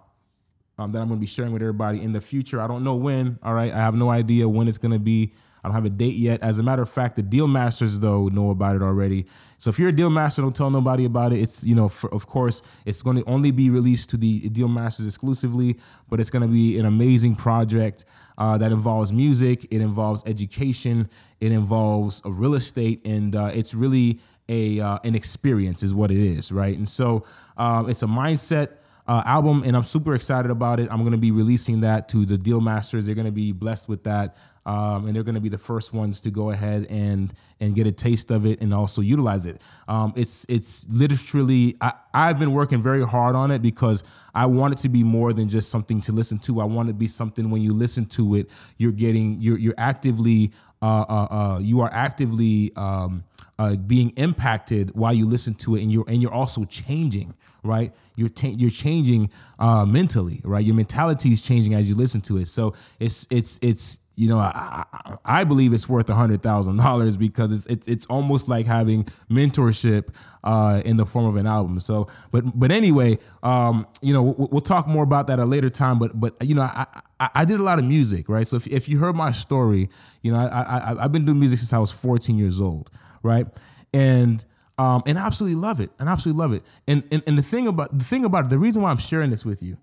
um, 0.77 0.91
that 0.91 1.01
I'm 1.01 1.07
going 1.07 1.19
to 1.19 1.21
be 1.21 1.27
sharing 1.27 1.53
with 1.53 1.61
everybody 1.61 2.01
in 2.01 2.13
the 2.13 2.21
future. 2.21 2.59
I 2.59 2.67
don't 2.67 2.83
know 2.83 2.95
when. 2.95 3.39
All 3.43 3.53
right, 3.53 3.71
I 3.71 3.77
have 3.77 3.95
no 3.95 4.09
idea 4.09 4.47
when 4.47 4.67
it's 4.67 4.77
going 4.77 4.91
to 4.91 4.99
be. 4.99 5.33
I 5.63 5.67
don't 5.67 5.75
have 5.75 5.85
a 5.85 5.89
date 5.89 6.15
yet. 6.15 6.43
As 6.43 6.59
a 6.59 6.63
matter 6.63 6.83
of 6.83 6.89
fact, 6.89 7.15
the 7.15 7.23
deal 7.23 7.47
masters 7.47 7.99
though 7.99 8.27
know 8.27 8.51
about 8.51 8.75
it 8.75 8.83
already. 8.83 9.25
So 9.57 9.71
if 9.71 9.79
you're 9.79 9.89
a 9.89 9.95
deal 9.95 10.11
master, 10.11 10.43
don't 10.43 10.55
tell 10.55 10.69
nobody 10.69 11.05
about 11.05 11.33
it. 11.33 11.39
It's 11.39 11.63
you 11.63 11.73
know, 11.73 11.89
for, 11.89 12.13
of 12.13 12.27
course, 12.27 12.61
it's 12.85 13.01
going 13.01 13.17
to 13.17 13.23
only 13.25 13.49
be 13.49 13.71
released 13.71 14.09
to 14.09 14.17
the 14.17 14.47
deal 14.49 14.67
masters 14.67 15.07
exclusively. 15.07 15.79
But 16.07 16.19
it's 16.19 16.29
going 16.29 16.43
to 16.43 16.47
be 16.47 16.77
an 16.77 16.85
amazing 16.85 17.35
project 17.35 18.05
uh, 18.37 18.59
that 18.59 18.71
involves 18.71 19.11
music. 19.11 19.65
It 19.71 19.81
involves 19.81 20.21
education. 20.27 21.09
It 21.39 21.51
involves 21.51 22.21
real 22.25 22.53
estate, 22.53 23.01
and 23.03 23.35
uh, 23.35 23.51
it's 23.53 23.73
really 23.73 24.19
a 24.47 24.79
uh, 24.79 24.99
an 25.03 25.15
experience, 25.15 25.81
is 25.81 25.95
what 25.95 26.11
it 26.11 26.19
is, 26.19 26.51
right? 26.51 26.77
And 26.77 26.87
so 26.87 27.25
um, 27.57 27.89
it's 27.89 28.03
a 28.03 28.07
mindset 28.07 28.77
uh, 29.07 29.21
album, 29.25 29.63
and 29.63 29.75
I'm 29.75 29.83
super 29.83 30.15
excited 30.15 30.49
about 30.49 30.79
it. 30.79 30.89
I'm 30.91 31.01
going 31.01 31.11
to 31.11 31.17
be 31.17 31.31
releasing 31.31 31.81
that 31.81 32.09
to 32.09 32.25
the 32.25 32.37
deal 32.37 32.59
masters. 32.59 33.05
They're 33.05 33.15
going 33.15 33.25
to 33.25 33.31
be 33.31 33.51
blessed 33.51 33.87
with 33.87 34.03
that, 34.05 34.35
um, 34.65 35.05
and 35.05 35.15
they're 35.15 35.23
going 35.23 35.35
to 35.35 35.41
be 35.41 35.49
the 35.49 35.59
first 35.59 35.93
ones 35.93 36.19
to 36.21 36.31
go 36.31 36.49
ahead 36.49 36.87
and 36.89 37.31
and 37.59 37.75
get 37.75 37.85
a 37.85 37.91
taste 37.91 38.31
of 38.31 38.47
it 38.47 38.61
and 38.61 38.73
also 38.73 39.01
utilize 39.01 39.45
it. 39.45 39.61
Um, 39.87 40.13
it's 40.15 40.45
it's 40.49 40.87
literally 40.89 41.77
I, 41.81 41.93
I've 42.15 42.39
been 42.39 42.51
working 42.51 42.81
very 42.81 43.05
hard 43.05 43.35
on 43.35 43.51
it 43.51 43.61
because 43.61 44.03
I 44.33 44.47
want 44.47 44.73
it 44.73 44.79
to 44.79 44.89
be 44.89 45.03
more 45.03 45.33
than 45.33 45.49
just 45.49 45.69
something 45.69 46.01
to 46.01 46.11
listen 46.11 46.39
to. 46.39 46.59
I 46.59 46.65
want 46.65 46.89
it 46.89 46.93
to 46.93 46.97
be 46.97 47.07
something 47.07 47.51
when 47.51 47.61
you 47.61 47.73
listen 47.73 48.05
to 48.05 48.33
it, 48.35 48.49
you're 48.77 48.91
getting 48.91 49.39
you're 49.39 49.59
you're 49.59 49.75
actively 49.77 50.51
uh, 50.81 51.05
uh, 51.07 51.27
uh, 51.29 51.59
you 51.59 51.81
are 51.81 51.91
actively 51.93 52.71
um, 52.75 53.23
uh, 53.59 53.75
being 53.75 54.09
impacted 54.17 54.95
while 54.95 55.13
you 55.13 55.27
listen 55.27 55.53
to 55.53 55.75
it, 55.75 55.83
and 55.83 55.91
you're 55.91 56.05
and 56.07 56.23
you're 56.23 56.33
also 56.33 56.65
changing 56.65 57.35
right? 57.65 57.93
You're 58.15 58.29
ta- 58.29 58.53
you're 58.55 58.71
changing 58.71 59.29
uh, 59.59 59.85
mentally, 59.85 60.41
right? 60.43 60.63
Your 60.63 60.75
mentality 60.75 61.33
is 61.33 61.41
changing 61.41 61.73
as 61.73 61.89
you 61.89 61.95
listen 61.95 62.21
to 62.21 62.37
it. 62.37 62.47
So 62.47 62.73
it's 62.99 63.27
it's 63.29 63.59
it's 63.61 63.99
you 64.15 64.29
know 64.29 64.37
I, 64.37 64.85
I 65.25 65.43
believe 65.43 65.73
it's 65.73 65.89
worth 65.89 66.09
a 66.09 66.15
hundred 66.15 66.41
thousand 66.41 66.77
dollars 66.77 67.17
because 67.17 67.51
it's, 67.51 67.65
it's 67.65 67.87
it's 67.87 68.05
almost 68.05 68.47
like 68.47 68.65
having 68.65 69.03
mentorship 69.29 70.13
uh, 70.43 70.81
in 70.85 70.97
the 70.97 71.05
form 71.05 71.25
of 71.25 71.35
an 71.35 71.47
album. 71.47 71.79
So, 71.79 72.07
but 72.31 72.57
but 72.57 72.71
anyway, 72.71 73.17
um, 73.43 73.87
you 74.01 74.13
know 74.13 74.23
we'll, 74.23 74.47
we'll, 74.51 74.61
talk 74.61 74.87
more 74.87 75.03
about 75.03 75.27
that 75.27 75.39
at 75.39 75.43
a 75.43 75.45
later 75.45 75.69
time. 75.69 75.99
But 75.99 76.17
but 76.19 76.35
you 76.41 76.55
know 76.55 76.61
I, 76.61 76.85
I, 77.19 77.29
I 77.35 77.45
did 77.45 77.59
a 77.59 77.63
lot 77.63 77.79
of 77.79 77.85
music, 77.85 78.29
right? 78.29 78.47
So 78.47 78.55
if 78.55 78.67
if 78.67 78.87
you 78.87 78.99
heard 78.99 79.15
my 79.15 79.31
story, 79.31 79.89
you 80.21 80.31
know 80.31 80.37
I, 80.37 80.45
I 80.61 81.03
I've 81.03 81.11
been 81.11 81.25
doing 81.25 81.39
music 81.39 81.59
since 81.59 81.73
I 81.73 81.79
was 81.79 81.91
14 81.91 82.37
years 82.37 82.61
old, 82.61 82.89
right? 83.23 83.47
And 83.93 84.43
um, 84.77 85.03
and 85.05 85.17
I 85.17 85.25
absolutely 85.25 85.59
love 85.59 85.79
it, 85.79 85.91
and 85.99 86.09
I 86.09 86.11
absolutely 86.11 86.41
love 86.41 86.53
it. 86.53 86.63
And, 86.87 87.03
and 87.11 87.23
and 87.25 87.37
the 87.37 87.43
thing 87.43 87.67
about 87.67 87.97
the 87.97 88.03
thing 88.03 88.25
about 88.25 88.45
it, 88.45 88.49
the 88.49 88.59
reason 88.59 88.81
why 88.81 88.91
I'm 88.91 88.97
sharing 88.97 89.29
this 89.29 89.45
with 89.45 89.63
you, 89.63 89.77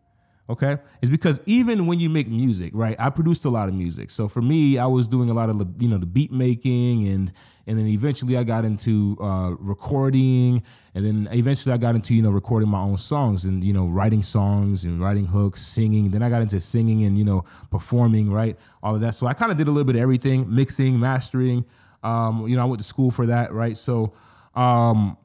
Okay, 0.51 0.77
is 1.01 1.09
because 1.09 1.41
even 1.47 1.87
when 1.87 2.01
you 2.01 2.11
make 2.11 2.29
music, 2.29 2.73
right? 2.75 2.95
I 2.99 3.11
produced 3.11 3.45
a 3.45 3.49
lot 3.49 3.69
of 3.69 3.75
music, 3.75 4.11
so 4.11 4.27
for 4.27 4.43
me, 4.43 4.77
I 4.77 4.87
was 4.87 5.07
doing 5.07 5.31
a 5.31 5.33
lot 5.33 5.49
of 5.49 5.59
the, 5.59 5.67
you 5.79 5.89
know 5.89 5.99
the 5.99 6.05
beat 6.05 6.33
making, 6.33 7.07
and 7.07 7.33
and 7.67 7.79
then 7.79 7.87
eventually 7.87 8.37
I 8.37 8.43
got 8.43 8.65
into 8.65 9.17
uh, 9.19 9.55
recording, 9.61 10.65
and 10.97 11.07
then 11.07 11.29
eventually 11.31 11.73
I 11.73 11.79
got 11.79 11.95
into 11.95 12.13
you 12.13 12.21
know 12.23 12.31
recording 12.31 12.69
my 12.69 12.81
own 12.81 12.99
songs 12.99 13.45
and 13.45 13.63
you 13.63 13.73
know 13.73 13.87
writing 13.87 14.23
songs 14.23 14.83
and 14.85 15.01
writing 15.01 15.27
hooks, 15.27 15.63
singing. 15.63 16.11
Then 16.11 16.25
I 16.25 16.29
got 16.29 16.43
into 16.43 16.61
singing 16.61 17.05
and 17.05 17.17
you 17.17 17.25
know 17.25 17.45
performing, 17.71 18.31
right? 18.31 18.59
All 18.83 18.97
of 18.97 19.01
that. 19.01 19.15
So 19.15 19.29
I 19.29 19.35
kind 19.35 19.53
of 19.53 19.59
did 19.59 19.69
a 19.69 19.71
little 19.71 19.87
bit 19.87 19.95
of 19.95 20.03
everything, 20.03 20.53
mixing, 20.53 20.99
mastering. 20.99 21.65
Um, 22.03 22.49
you 22.49 22.57
know, 22.57 22.63
I 22.63 22.65
went 22.67 22.81
to 22.81 22.87
school 22.87 23.13
for 23.13 23.27
that, 23.27 23.53
right? 23.53 23.79
So 23.79 24.13
um, 24.55 25.17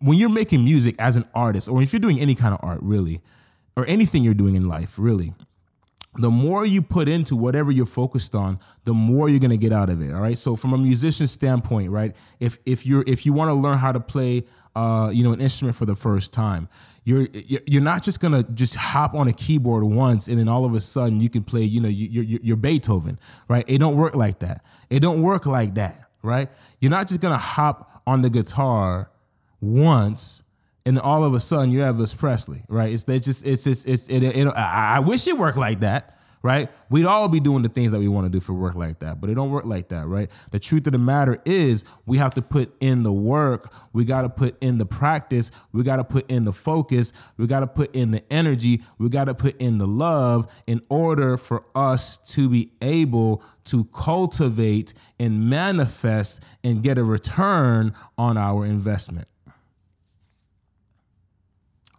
when 0.00 0.18
you're 0.18 0.28
making 0.28 0.64
music 0.64 0.96
as 0.98 1.16
an 1.16 1.24
artist, 1.34 1.68
or 1.68 1.82
if 1.82 1.92
you're 1.92 2.00
doing 2.00 2.20
any 2.20 2.34
kind 2.34 2.54
of 2.54 2.60
art, 2.62 2.80
really 2.82 3.22
or 3.76 3.86
anything 3.86 4.24
you're 4.24 4.34
doing 4.34 4.56
in 4.56 4.66
life, 4.66 4.94
really, 4.98 5.32
the 6.16 6.30
more 6.30 6.66
you 6.66 6.82
put 6.82 7.08
into 7.08 7.36
whatever 7.36 7.70
you're 7.70 7.86
focused 7.86 8.34
on, 8.34 8.58
the 8.84 8.92
more 8.92 9.28
you're 9.28 9.38
gonna 9.38 9.56
get 9.56 9.72
out 9.72 9.88
of 9.88 10.02
it. 10.02 10.12
All 10.12 10.20
right. 10.20 10.36
So 10.36 10.56
from 10.56 10.72
a 10.72 10.78
musician 10.78 11.28
standpoint, 11.28 11.90
right, 11.90 12.14
if 12.40 12.58
if 12.66 12.84
you're 12.84 13.04
if 13.06 13.24
you 13.24 13.32
want 13.32 13.50
to 13.50 13.54
learn 13.54 13.78
how 13.78 13.92
to 13.92 14.00
play, 14.00 14.44
uh, 14.74 15.10
you 15.14 15.22
know, 15.22 15.32
an 15.32 15.40
instrument 15.40 15.76
for 15.76 15.86
the 15.86 15.94
first 15.94 16.32
time, 16.32 16.68
you're 17.04 17.28
you're 17.32 17.82
not 17.82 18.02
just 18.02 18.18
gonna 18.18 18.42
just 18.42 18.74
hop 18.74 19.14
on 19.14 19.28
a 19.28 19.32
keyboard 19.32 19.84
once 19.84 20.26
and 20.26 20.38
then 20.40 20.48
all 20.48 20.64
of 20.64 20.74
a 20.74 20.80
sudden 20.80 21.20
you 21.20 21.30
can 21.30 21.44
play, 21.44 21.62
you 21.62 21.80
know, 21.80 21.88
you're 21.88 22.24
you're 22.24 22.56
Beethoven, 22.56 23.18
right? 23.46 23.64
It 23.68 23.78
don't 23.78 23.96
work 23.96 24.16
like 24.16 24.40
that. 24.40 24.64
It 24.90 25.00
don't 25.00 25.22
work 25.22 25.46
like 25.46 25.76
that, 25.76 26.07
right? 26.22 26.48
You're 26.80 26.90
not 26.90 27.08
just 27.08 27.20
gonna 27.20 27.38
hop 27.38 28.02
on 28.06 28.22
the 28.22 28.30
guitar 28.30 29.10
once 29.60 30.42
and 30.88 30.98
all 30.98 31.22
of 31.22 31.34
a 31.34 31.40
sudden 31.40 31.70
you're 31.70 31.84
Elvis 31.84 32.16
Presley, 32.16 32.62
right? 32.68 32.92
It's 32.92 33.04
they 33.04 33.18
just 33.18 33.46
it's 33.46 33.64
just 33.64 33.86
it's 33.86 34.08
it, 34.08 34.22
it, 34.22 34.36
it, 34.36 34.48
I 34.48 35.00
wish 35.00 35.26
it 35.26 35.36
worked 35.36 35.58
like 35.58 35.80
that, 35.80 36.17
right? 36.42 36.70
We'd 36.88 37.04
all 37.04 37.28
be 37.28 37.40
doing 37.40 37.62
the 37.62 37.68
things 37.68 37.92
that 37.92 37.98
we 37.98 38.08
want 38.08 38.26
to 38.26 38.30
do 38.30 38.40
for 38.40 38.52
work 38.52 38.74
like 38.74 39.00
that, 39.00 39.20
but 39.20 39.30
it 39.30 39.34
don't 39.34 39.50
work 39.50 39.64
like 39.64 39.88
that, 39.88 40.06
right? 40.06 40.30
The 40.50 40.58
truth 40.58 40.86
of 40.86 40.92
the 40.92 40.98
matter 40.98 41.40
is 41.44 41.84
we 42.06 42.18
have 42.18 42.34
to 42.34 42.42
put 42.42 42.74
in 42.80 43.02
the 43.02 43.12
work, 43.12 43.72
we 43.92 44.04
got 44.04 44.22
to 44.22 44.28
put 44.28 44.56
in 44.60 44.78
the 44.78 44.86
practice, 44.86 45.50
we 45.72 45.82
got 45.82 45.96
to 45.96 46.04
put 46.04 46.30
in 46.30 46.44
the 46.44 46.52
focus, 46.52 47.12
we 47.36 47.46
got 47.46 47.60
to 47.60 47.66
put 47.66 47.94
in 47.94 48.12
the 48.12 48.22
energy, 48.32 48.82
we 48.98 49.08
got 49.08 49.24
to 49.24 49.34
put 49.34 49.60
in 49.60 49.78
the 49.78 49.86
love 49.86 50.50
in 50.66 50.80
order 50.88 51.36
for 51.36 51.64
us 51.74 52.18
to 52.18 52.48
be 52.48 52.72
able 52.80 53.42
to 53.64 53.84
cultivate 53.86 54.94
and 55.18 55.50
manifest 55.50 56.42
and 56.64 56.82
get 56.82 56.98
a 56.98 57.04
return 57.04 57.92
on 58.16 58.36
our 58.36 58.64
investment. 58.64 59.28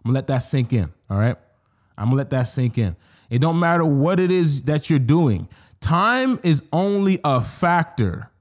I'm 0.04 0.12
gonna 0.12 0.16
let 0.16 0.28
that 0.28 0.40
sink 0.40 0.74
in. 0.74 0.92
All 1.10 1.18
right. 1.18 1.36
I'm 1.98 2.06
gonna 2.06 2.16
let 2.16 2.30
that 2.30 2.44
sink 2.44 2.78
in. 2.78 2.96
It 3.30 3.40
don't 3.40 3.60
matter 3.60 3.86
what 3.86 4.20
it 4.20 4.32
is 4.32 4.64
that 4.64 4.90
you're 4.90 5.00
doing. 5.00 5.48
Time 5.80 6.40
is 6.44 6.62
only 6.74 7.20
a 7.24 7.42
factor, 7.42 8.32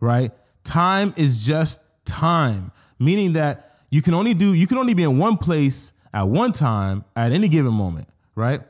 right? 0.00 0.32
Time 0.64 1.14
is 1.16 1.44
just 1.46 1.80
time, 2.04 2.72
meaning 2.98 3.32
that 3.34 3.78
you 3.90 4.02
can 4.02 4.14
only 4.14 4.34
do 4.34 4.52
you 4.54 4.66
can 4.66 4.78
only 4.78 4.94
be 4.94 5.02
in 5.02 5.18
one 5.18 5.36
place 5.36 5.92
at 6.12 6.28
one 6.28 6.52
time 6.52 7.04
at 7.16 7.32
any 7.32 7.48
given 7.48 7.72
moment, 7.72 8.08
right? 8.34 8.62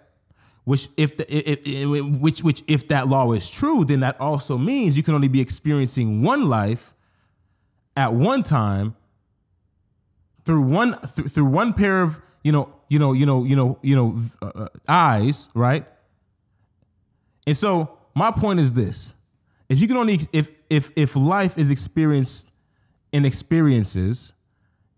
Which 0.64 0.88
if 0.96 1.16
the 1.16 1.24
if, 1.34 1.60
if, 1.66 2.20
which 2.20 2.42
which 2.42 2.62
if 2.68 2.88
that 2.88 3.08
law 3.08 3.32
is 3.32 3.50
true, 3.50 3.84
then 3.84 4.00
that 4.00 4.20
also 4.20 4.56
means 4.58 4.96
you 4.96 5.02
can 5.02 5.14
only 5.14 5.28
be 5.28 5.40
experiencing 5.40 6.22
one 6.22 6.48
life 6.48 6.94
at 7.96 8.12
one 8.12 8.42
time 8.42 8.94
through 10.44 10.62
one 10.62 10.96
th- 11.14 11.28
through 11.28 11.46
one 11.46 11.72
pair 11.72 12.02
of 12.02 12.20
you 12.44 12.52
know 12.52 12.72
you 12.92 12.98
know 12.98 13.14
you 13.14 13.24
know 13.24 13.42
you 13.44 13.56
know 13.56 13.78
you 13.80 13.96
know 13.96 14.20
uh, 14.42 14.64
uh, 14.64 14.68
eyes, 14.86 15.48
right? 15.54 15.86
And 17.46 17.56
so 17.56 17.96
my 18.14 18.30
point 18.30 18.60
is 18.60 18.74
this: 18.74 19.14
if 19.70 19.80
you 19.80 19.88
can 19.88 19.96
only 19.96 20.20
if 20.30 20.50
if 20.68 20.90
if 20.94 21.16
life 21.16 21.56
is 21.56 21.70
experienced 21.70 22.50
in 23.10 23.24
experiences, 23.24 24.34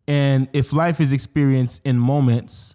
and 0.08 0.48
if 0.52 0.72
life 0.72 1.00
is 1.00 1.12
experienced 1.12 1.86
in 1.86 1.96
moments, 1.96 2.74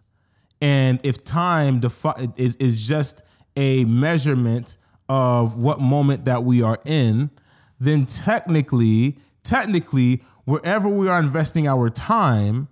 and 0.61 1.01
if 1.03 1.25
time 1.25 1.81
defi- 1.81 2.31
is 2.38 2.55
is 2.55 2.88
just 2.88 3.21
a 3.57 3.83
measurement 3.83 4.77
of 5.09 5.57
what 5.57 5.81
moment 5.81 6.23
that 6.23 6.45
we 6.45 6.61
are 6.61 6.79
in, 6.85 7.29
then 7.77 8.05
technically, 8.05 9.17
technically, 9.43 10.21
wherever 10.45 10.88
we 10.88 11.09
are 11.09 11.19
investing 11.19 11.67
our 11.67 11.89
time 11.89 12.69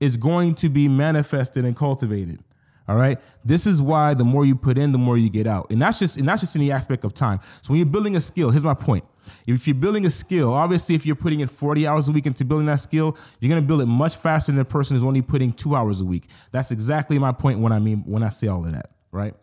is 0.00 0.16
going 0.16 0.54
to 0.56 0.68
be 0.68 0.88
manifested 0.88 1.64
and 1.64 1.76
cultivated. 1.76 2.40
All 2.88 2.96
right. 2.96 3.18
This 3.44 3.66
is 3.66 3.82
why 3.82 4.14
the 4.14 4.24
more 4.24 4.44
you 4.44 4.54
put 4.54 4.78
in, 4.78 4.92
the 4.92 4.98
more 4.98 5.18
you 5.18 5.28
get 5.28 5.46
out. 5.46 5.70
And 5.70 5.82
that's 5.82 5.98
just 5.98 6.16
and 6.16 6.28
that's 6.28 6.40
just 6.40 6.54
in 6.54 6.60
the 6.60 6.70
aspect 6.70 7.02
of 7.04 7.14
time. 7.14 7.40
So 7.62 7.72
when 7.72 7.78
you're 7.78 7.86
building 7.86 8.14
a 8.14 8.20
skill, 8.20 8.50
here's 8.50 8.62
my 8.62 8.74
point. 8.74 9.04
If 9.46 9.66
you're 9.66 9.74
building 9.74 10.06
a 10.06 10.10
skill, 10.10 10.54
obviously 10.54 10.94
if 10.94 11.04
you're 11.04 11.16
putting 11.16 11.40
in 11.40 11.48
40 11.48 11.84
hours 11.84 12.08
a 12.08 12.12
week 12.12 12.26
into 12.26 12.44
building 12.44 12.66
that 12.66 12.80
skill, 12.80 13.16
you're 13.40 13.48
gonna 13.48 13.62
build 13.66 13.82
it 13.82 13.86
much 13.86 14.14
faster 14.16 14.52
than 14.52 14.60
a 14.60 14.64
person 14.64 14.94
who's 14.94 15.02
only 15.02 15.22
putting 15.22 15.52
two 15.52 15.74
hours 15.74 16.00
a 16.00 16.04
week. 16.04 16.28
That's 16.52 16.70
exactly 16.70 17.18
my 17.18 17.32
point 17.32 17.58
when 17.58 17.72
I 17.72 17.80
mean 17.80 18.04
when 18.06 18.22
I 18.22 18.28
say 18.28 18.46
all 18.46 18.64
of 18.64 18.72
that, 18.72 18.90
right? 19.10 19.34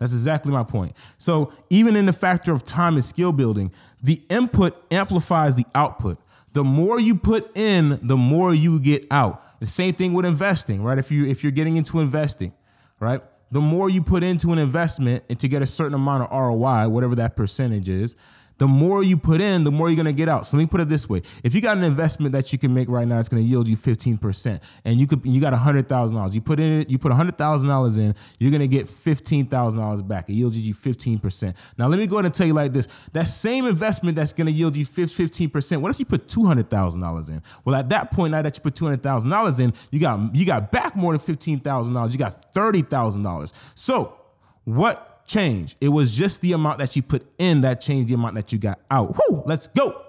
That's 0.00 0.12
exactly 0.12 0.52
my 0.52 0.64
point. 0.64 0.96
So 1.18 1.52
even 1.70 1.94
in 1.94 2.06
the 2.06 2.12
factor 2.12 2.52
of 2.52 2.64
time 2.64 2.94
and 2.94 3.04
skill 3.04 3.32
building, 3.32 3.72
the 4.02 4.22
input 4.28 4.76
amplifies 4.90 5.54
the 5.54 5.66
output 5.74 6.18
the 6.52 6.64
more 6.64 6.98
you 6.98 7.14
put 7.14 7.56
in, 7.56 7.98
the 8.02 8.16
more 8.16 8.54
you 8.54 8.80
get 8.80 9.06
out. 9.10 9.60
The 9.60 9.66
same 9.66 9.94
thing 9.94 10.12
with 10.12 10.24
investing, 10.24 10.82
right? 10.82 10.98
If 10.98 11.10
you 11.10 11.26
if 11.26 11.42
you're 11.42 11.52
getting 11.52 11.76
into 11.76 12.00
investing, 12.00 12.52
right? 13.00 13.20
The 13.50 13.60
more 13.60 13.88
you 13.88 14.02
put 14.02 14.22
into 14.22 14.52
an 14.52 14.58
investment 14.58 15.24
and 15.28 15.38
to 15.40 15.48
get 15.48 15.62
a 15.62 15.66
certain 15.66 15.94
amount 15.94 16.24
of 16.24 16.30
ROI, 16.30 16.88
whatever 16.88 17.14
that 17.16 17.34
percentage 17.34 17.88
is, 17.88 18.14
the 18.58 18.68
more 18.68 19.02
you 19.02 19.16
put 19.16 19.40
in, 19.40 19.64
the 19.64 19.70
more 19.70 19.88
you're 19.88 19.96
gonna 19.96 20.12
get 20.12 20.28
out. 20.28 20.46
So 20.46 20.56
let 20.56 20.62
me 20.64 20.66
put 20.66 20.80
it 20.80 20.88
this 20.88 21.08
way: 21.08 21.22
if 21.42 21.54
you 21.54 21.60
got 21.60 21.76
an 21.76 21.84
investment 21.84 22.32
that 22.32 22.52
you 22.52 22.58
can 22.58 22.74
make 22.74 22.88
right 22.88 23.06
now, 23.06 23.18
it's 23.18 23.28
gonna 23.28 23.42
yield 23.42 23.68
you 23.68 23.76
15%, 23.76 24.62
and 24.84 25.00
you 25.00 25.06
could 25.06 25.24
you 25.24 25.40
got 25.40 25.52
hundred 25.54 25.88
thousand 25.88 26.16
dollars. 26.16 26.34
You 26.34 26.40
put 26.40 26.60
in 26.60 26.88
you 26.88 26.98
put 26.98 27.12
hundred 27.12 27.38
thousand 27.38 27.68
dollars 27.68 27.96
in, 27.96 28.14
you're 28.38 28.50
gonna 28.50 28.66
get 28.66 28.88
fifteen 28.88 29.46
thousand 29.46 29.80
dollars 29.80 30.02
back. 30.02 30.28
It 30.28 30.34
yields 30.34 30.58
you 30.58 30.74
15%. 30.74 31.56
Now 31.78 31.88
let 31.88 31.98
me 31.98 32.06
go 32.06 32.16
ahead 32.16 32.26
and 32.26 32.34
tell 32.34 32.46
you 32.46 32.52
like 32.52 32.72
this: 32.72 32.88
that 33.12 33.26
same 33.28 33.66
investment 33.66 34.16
that's 34.16 34.32
gonna 34.32 34.50
yield 34.50 34.76
you 34.76 34.86
15%. 34.86 35.80
What 35.80 35.90
if 35.90 36.00
you 36.00 36.06
put 36.06 36.28
two 36.28 36.46
hundred 36.46 36.70
thousand 36.70 37.00
dollars 37.00 37.28
in? 37.28 37.42
Well, 37.64 37.76
at 37.76 37.88
that 37.90 38.10
point, 38.10 38.32
now 38.32 38.42
that 38.42 38.56
you 38.56 38.62
put 38.62 38.74
two 38.74 38.84
hundred 38.84 39.02
thousand 39.02 39.30
dollars 39.30 39.60
in, 39.60 39.72
you 39.90 40.00
got 40.00 40.34
you 40.34 40.44
got 40.44 40.72
back 40.72 40.96
more 40.96 41.12
than 41.12 41.20
fifteen 41.20 41.60
thousand 41.60 41.94
dollars. 41.94 42.12
You 42.12 42.18
got 42.18 42.52
thirty 42.54 42.82
thousand 42.82 43.22
dollars. 43.22 43.52
So 43.74 44.16
what 44.64 45.17
change. 45.28 45.76
It 45.80 45.90
was 45.90 46.16
just 46.16 46.40
the 46.40 46.52
amount 46.52 46.78
that 46.78 46.96
you 46.96 47.02
put 47.02 47.26
in 47.38 47.60
that 47.60 47.80
changed 47.80 48.08
the 48.08 48.14
amount 48.14 48.34
that 48.34 48.52
you 48.52 48.58
got 48.58 48.80
out. 48.90 49.16
Whoo, 49.16 49.42
let's 49.46 49.68
go. 49.68 50.02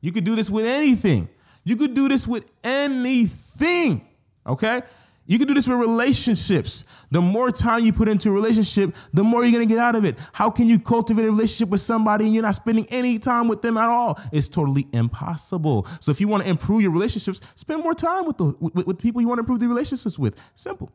You 0.00 0.12
could 0.12 0.24
do 0.24 0.36
this 0.36 0.48
with 0.48 0.64
anything. 0.64 1.28
You 1.64 1.76
could 1.76 1.94
do 1.94 2.08
this 2.08 2.26
with 2.26 2.44
anything. 2.64 4.08
Okay? 4.46 4.82
You 5.24 5.38
could 5.38 5.46
do 5.46 5.54
this 5.54 5.68
with 5.68 5.78
relationships. 5.78 6.84
The 7.10 7.20
more 7.20 7.50
time 7.52 7.84
you 7.84 7.92
put 7.92 8.08
into 8.08 8.28
a 8.28 8.32
relationship, 8.32 8.94
the 9.12 9.22
more 9.22 9.44
you're 9.44 9.52
gonna 9.52 9.66
get 9.66 9.78
out 9.78 9.94
of 9.94 10.04
it. 10.04 10.18
How 10.32 10.50
can 10.50 10.66
you 10.66 10.80
cultivate 10.80 11.24
a 11.24 11.30
relationship 11.30 11.68
with 11.68 11.80
somebody 11.80 12.24
and 12.24 12.34
you're 12.34 12.42
not 12.42 12.56
spending 12.56 12.86
any 12.90 13.18
time 13.20 13.46
with 13.46 13.62
them 13.62 13.76
at 13.76 13.88
all? 13.88 14.20
It's 14.32 14.48
totally 14.48 14.88
impossible. 14.92 15.86
So 16.00 16.10
if 16.10 16.20
you 16.20 16.26
want 16.26 16.42
to 16.42 16.48
improve 16.48 16.82
your 16.82 16.90
relationships, 16.90 17.40
spend 17.54 17.82
more 17.82 17.94
time 17.94 18.26
with 18.26 18.38
the 18.38 18.56
with, 18.58 18.86
with 18.86 18.98
people 18.98 19.20
you 19.20 19.28
want 19.28 19.38
to 19.38 19.42
improve 19.42 19.60
the 19.60 19.68
relationships 19.68 20.18
with. 20.18 20.34
Simple. 20.56 20.90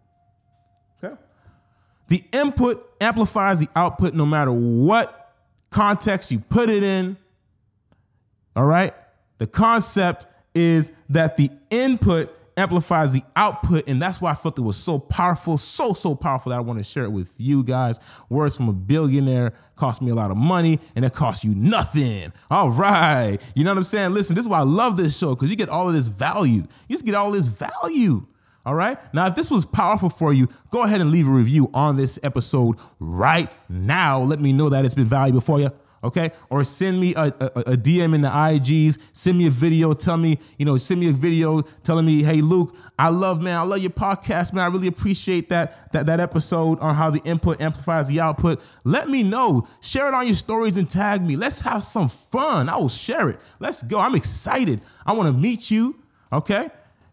The 2.07 2.23
input 2.31 2.89
amplifies 3.01 3.59
the 3.59 3.69
output 3.75 4.13
no 4.13 4.25
matter 4.25 4.51
what 4.51 5.35
context 5.69 6.31
you 6.31 6.39
put 6.39 6.69
it 6.69 6.83
in. 6.83 7.17
All 8.55 8.65
right? 8.65 8.93
The 9.37 9.47
concept 9.47 10.25
is 10.55 10.91
that 11.09 11.37
the 11.37 11.51
input 11.69 12.33
amplifies 12.57 13.11
the 13.11 13.21
output, 13.35 13.87
and 13.87 14.01
that's 14.01 14.19
why 14.19 14.31
I 14.31 14.33
felt 14.33 14.57
it 14.57 14.63
was 14.63 14.77
so 14.77 14.97
powerful, 14.97 15.59
so, 15.59 15.93
so 15.93 16.15
powerful 16.15 16.49
that 16.49 16.57
I 16.57 16.61
want 16.61 16.79
to 16.79 16.83
share 16.83 17.03
it 17.03 17.11
with 17.11 17.35
you 17.37 17.63
guys. 17.63 17.99
Words 18.29 18.57
from 18.57 18.67
a 18.67 18.73
billionaire 18.73 19.53
cost 19.75 20.01
me 20.01 20.09
a 20.09 20.15
lot 20.15 20.31
of 20.31 20.37
money, 20.37 20.79
and 20.95 21.05
it 21.05 21.13
cost 21.13 21.43
you 21.43 21.53
nothing. 21.53 22.33
All 22.49 22.71
right. 22.71 23.37
You 23.53 23.63
know 23.63 23.71
what 23.71 23.77
I'm 23.77 23.83
saying? 23.83 24.15
Listen, 24.15 24.35
this 24.35 24.45
is 24.45 24.49
why 24.49 24.59
I 24.59 24.63
love 24.63 24.97
this 24.97 25.15
show, 25.15 25.35
because 25.35 25.51
you 25.51 25.55
get 25.55 25.69
all 25.69 25.87
of 25.87 25.93
this 25.93 26.07
value. 26.07 26.63
You 26.87 26.95
just 26.95 27.05
get 27.05 27.13
all 27.13 27.29
this 27.29 27.47
value. 27.47 28.25
All 28.67 28.75
right. 28.75 28.99
Now, 29.13 29.27
if 29.27 29.35
this 29.35 29.49
was 29.49 29.63
powerful 29.65 30.09
for 30.09 30.33
you, 30.33 30.49
go 30.71 30.83
ahead 30.83 30.99
and 30.99 31.09
leave 31.09 31.25
a 31.25 31.31
review 31.31 31.71
on 31.73 31.95
this 31.95 32.19
episode 32.21 32.75
right 32.99 33.49
now. 33.69 34.19
Let 34.19 34.41
me 34.41 34.51
know 34.51 34.67
that 34.67 34.83
it's 34.83 34.93
been 34.93 35.05
valuable 35.05 35.39
for 35.39 35.61
you. 35.61 35.71
Okay. 36.03 36.31
Or 36.49 36.65
send 36.65 36.99
me 36.99 37.15
a, 37.15 37.27
a, 37.39 37.45
a 37.55 37.77
DM 37.77 38.13
in 38.13 38.23
the 38.23 38.27
IGs. 38.27 38.97
Send 39.13 39.37
me 39.37 39.47
a 39.47 39.49
video. 39.49 39.93
Tell 39.93 40.17
me, 40.17 40.37
you 40.57 40.65
know, 40.65 40.75
send 40.75 40.99
me 40.99 41.07
a 41.07 41.13
video 41.13 41.61
telling 41.61 42.05
me, 42.05 42.23
hey, 42.23 42.41
Luke, 42.41 42.75
I 42.99 43.07
love, 43.07 43.41
man, 43.41 43.57
I 43.57 43.61
love 43.61 43.79
your 43.79 43.89
podcast, 43.89 44.51
man. 44.51 44.65
I 44.65 44.67
really 44.67 44.87
appreciate 44.87 45.47
that, 45.47 45.93
that, 45.93 46.05
that 46.07 46.19
episode 46.19 46.77
on 46.79 46.93
how 46.95 47.09
the 47.09 47.21
input 47.23 47.61
amplifies 47.61 48.09
the 48.09 48.19
output. 48.19 48.61
Let 48.83 49.07
me 49.09 49.23
know. 49.23 49.65
Share 49.79 50.09
it 50.09 50.13
on 50.13 50.27
your 50.27 50.35
stories 50.35 50.75
and 50.75 50.89
tag 50.89 51.21
me. 51.21 51.37
Let's 51.37 51.61
have 51.61 51.83
some 51.83 52.09
fun. 52.09 52.67
I 52.67 52.75
will 52.75 52.89
share 52.89 53.29
it. 53.29 53.39
Let's 53.61 53.81
go. 53.81 53.97
I'm 53.97 54.13
excited. 54.13 54.81
I 55.05 55.13
want 55.13 55.33
to 55.33 55.33
meet 55.33 55.71
you. 55.71 56.03
Okay 56.33 56.69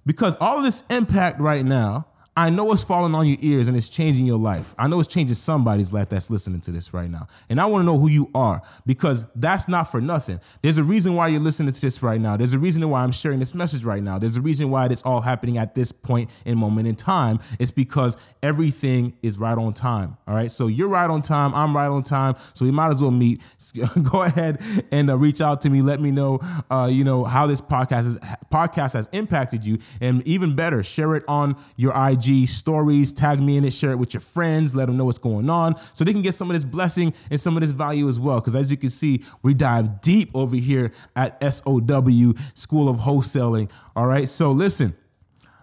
because 0.07 0.37
all 0.41 0.63
this 0.63 0.83
impact 0.91 1.41
right 1.41 1.65
now, 1.65 2.07
I 2.37 2.51
know 2.51 2.73
it's 2.73 2.83
falling 2.83 3.15
on 3.15 3.29
your 3.29 3.37
ears 3.41 3.69
and 3.69 3.77
it's 3.77 3.89
changing 3.89 4.27
your 4.27 4.39
life. 4.39 4.75
I 4.77 4.89
know 4.89 4.99
it's 4.99 5.13
changing 5.13 5.37
somebody's 5.37 5.93
life 5.93 6.09
that's 6.09 6.31
listening 6.31 6.61
to 6.63 6.73
this 6.73 6.93
right 6.93 7.09
now. 7.09 7.29
And 7.49 7.61
I 7.61 7.67
want 7.67 7.83
to 7.83 7.87
know 7.87 7.97
who 7.97 8.09
you 8.09 8.29
are 8.35 8.61
because 8.85 9.25
that's 9.37 9.69
not 9.69 9.85
for 9.85 10.01
nothing. 10.01 10.41
There's 10.61 10.77
a 10.77 10.83
reason 10.83 11.15
why 11.15 11.29
you're 11.29 11.41
listening 11.41 11.73
to 11.73 11.81
this 11.81 12.03
right 12.03 12.21
now. 12.21 12.37
There's 12.37 12.53
a 12.53 12.59
reason 12.59 12.89
why 12.91 13.05
I'm 13.05 13.13
sharing 13.13 13.39
this 13.39 13.55
message 13.55 13.85
right 13.85 14.03
now. 14.03 14.19
There's 14.19 14.37
a 14.37 14.41
reason 14.41 14.71
why 14.71 14.87
it's 14.87 15.03
all 15.03 15.21
happening 15.21 15.59
at 15.59 15.77
this 15.77 15.93
point 15.93 16.29
in 16.45 16.59
moment 16.59 16.89
in 16.89 16.97
time. 16.97 17.39
It's 17.61 17.71
because 17.71 18.17
everything 18.43 19.17
is 19.23 19.39
right 19.39 19.57
on 19.57 19.73
time. 19.73 20.17
All 20.27 20.35
right. 20.35 20.51
So 20.51 20.67
you're 20.67 20.89
right 20.89 21.09
on 21.09 21.23
time. 21.23 21.55
I'm 21.55 21.77
right 21.77 21.87
on 21.87 22.03
time. 22.03 22.35
So 22.55 22.65
we 22.65 22.73
might 22.73 22.93
as 22.93 23.01
well 23.01 23.13
meet. 23.13 23.43
Go 24.03 24.23
ahead 24.23 24.61
and 24.91 25.09
uh, 25.09 25.17
reach 25.17 25.41
out 25.41 25.61
to 25.61 25.71
me. 25.71 25.83
Let 25.83 26.01
me 26.01 26.11
know, 26.11 26.41
uh, 26.69 26.89
you 26.91 27.05
know, 27.05 27.23
how 27.23 27.47
this 27.47 27.61
podcast 27.61 28.07
is 28.07 28.19
podcast 28.53 28.95
has 28.95 29.09
impacted 29.13 29.65
you. 29.65 29.79
And 30.01 30.27
even 30.27 30.57
better, 30.57 30.83
share 30.83 31.15
it 31.15 31.23
on 31.29 31.55
your 31.77 31.93
IG 31.95 32.24
IG 32.27 32.49
stories, 32.49 33.13
tag 33.13 33.41
me 33.41 33.57
in 33.57 33.65
it, 33.65 33.73
share 33.73 33.93
it 33.93 33.99
with 33.99 34.15
your 34.15 34.21
friends, 34.21 34.75
let 34.75 34.87
them 34.87 34.97
know 34.97 35.05
what's 35.05 35.19
going 35.19 35.51
on 35.51 35.77
so 35.93 36.05
they 36.05 36.13
can 36.13 36.23
get 36.23 36.35
some 36.35 36.51
of 36.51 36.55
this 36.55 36.65
blessing 36.65 37.13
and 37.31 37.41
some 37.41 37.57
of 37.57 37.63
this 37.63 37.73
value 37.73 38.09
as 38.09 38.19
well. 38.19 38.41
Because 38.41 38.55
as 38.55 38.71
you 38.71 38.77
can 38.77 38.91
see, 38.91 39.23
we 39.43 39.55
dive 39.55 40.01
deep 40.01 40.31
over 40.35 40.57
here 40.57 40.93
at 41.17 41.43
SOW, 41.43 42.35
School 42.55 42.89
of 42.89 42.99
Wholesaling. 42.99 43.71
All 43.97 44.07
right, 44.07 44.29
so 44.29 44.53
listen, 44.53 44.97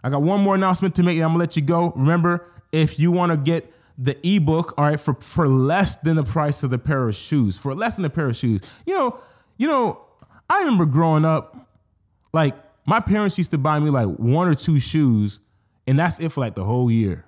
I 0.04 0.10
got 0.10 0.22
one 0.22 0.42
more 0.42 0.56
announcement 0.56 0.96
to 0.96 1.04
make. 1.04 1.16
I'm 1.18 1.30
gonna 1.30 1.40
let 1.40 1.56
you 1.56 1.62
go. 1.62 1.92
Remember, 1.96 2.46
if 2.72 3.00
you 3.00 3.12
want 3.12 3.32
to 3.32 3.38
get 3.38 3.72
the 3.98 4.18
ebook, 4.24 4.74
all 4.78 4.86
right, 4.86 5.00
for 5.00 5.14
for 5.16 5.48
less 5.48 5.96
than 5.96 6.16
the 6.16 6.24
price 6.24 6.64
of 6.64 6.70
the 6.70 6.78
pair 6.78 7.08
of 7.08 7.16
shoes, 7.16 7.58
for 7.58 7.76
less 7.76 7.98
than 7.98 8.06
a 8.06 8.10
pair 8.10 8.30
of 8.30 8.36
shoes, 8.36 8.62
you 8.86 8.98
know, 8.98 9.20
you 9.58 9.68
know, 9.68 10.02
I 10.50 10.60
remember 10.60 10.86
growing 10.86 11.26
up, 11.26 11.70
like 12.34 12.56
my 12.86 13.00
parents 13.00 13.38
used 13.38 13.52
to 13.52 13.58
buy 13.58 13.80
me 13.80 13.90
like 13.90 14.08
one 14.08 14.48
or 14.48 14.56
two 14.56 14.80
shoes 14.80 15.40
and 15.88 15.98
that's 15.98 16.20
it 16.20 16.32
for 16.32 16.42
like 16.42 16.56
the 16.56 16.64
whole 16.64 16.90
year. 16.90 17.26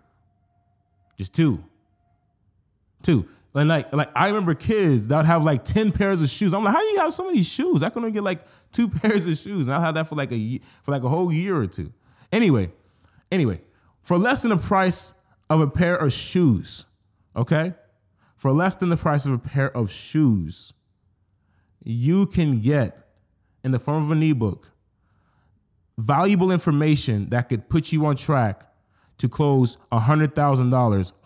Just 1.17 1.33
two. 1.33 1.63
Two. 3.01 3.27
And 3.55 3.69
like, 3.69 3.93
like 3.93 4.09
I 4.15 4.27
remember 4.27 4.55
kids 4.55 5.07
that 5.09 5.17
would 5.17 5.25
have 5.25 5.43
like 5.43 5.63
10 5.63 5.91
pairs 5.91 6.21
of 6.21 6.29
shoes. 6.29 6.53
I'm 6.53 6.63
like, 6.63 6.73
how 6.73 6.79
do 6.79 6.87
you 6.87 6.99
have 6.99 7.13
so 7.13 7.25
many 7.25 7.43
shoes? 7.43 7.83
I 7.83 7.89
can 7.89 7.99
only 7.99 8.11
get 8.11 8.23
like 8.23 8.39
two 8.71 8.87
pairs 8.89 9.25
of 9.27 9.37
shoes. 9.37 9.67
And 9.67 9.75
I'll 9.75 9.81
have 9.81 9.95
that 9.95 10.07
for 10.07 10.15
like 10.15 10.31
a 10.31 10.59
for 10.81 10.91
like 10.91 11.03
a 11.03 11.09
whole 11.09 11.31
year 11.31 11.55
or 11.55 11.67
two. 11.67 11.93
Anyway, 12.31 12.71
anyway, 13.31 13.61
for 14.01 14.17
less 14.17 14.41
than 14.41 14.49
the 14.49 14.57
price 14.57 15.13
of 15.49 15.61
a 15.61 15.67
pair 15.67 15.95
of 15.95 16.11
shoes, 16.11 16.85
okay? 17.35 17.73
For 18.35 18.51
less 18.51 18.75
than 18.75 18.89
the 18.89 18.97
price 18.97 19.25
of 19.25 19.33
a 19.33 19.37
pair 19.37 19.75
of 19.75 19.91
shoes, 19.91 20.73
you 21.83 22.25
can 22.25 22.59
get 22.59 23.07
in 23.63 23.71
the 23.71 23.79
form 23.79 24.03
of 24.03 24.11
an 24.11 24.23
ebook 24.23 24.72
valuable 25.97 26.51
information 26.51 27.29
that 27.29 27.49
could 27.49 27.69
put 27.69 27.91
you 27.91 28.05
on 28.05 28.15
track 28.15 28.69
to 29.17 29.29
close 29.29 29.77
$100,000 29.91 30.33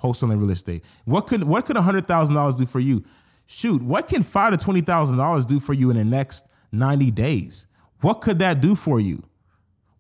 wholesaling 0.01 0.39
real 0.39 0.51
estate. 0.51 0.83
What 1.05 1.27
could 1.27 1.43
what 1.43 1.65
could 1.65 1.75
$100,000 1.75 2.57
do 2.57 2.65
for 2.65 2.79
you? 2.79 3.03
Shoot, 3.45 3.81
what 3.81 4.07
can 4.07 4.24
five 4.24 4.57
to 4.57 4.65
$20,000 4.65 5.47
do 5.47 5.59
for 5.59 5.74
you 5.74 5.89
in 5.89 5.97
the 5.97 6.03
next 6.03 6.45
90 6.71 7.12
days? 7.12 7.65
What 8.01 8.21
could 8.21 8.39
that 8.39 8.62
do 8.62 8.75
for 8.75 9.00
you? 9.00 9.24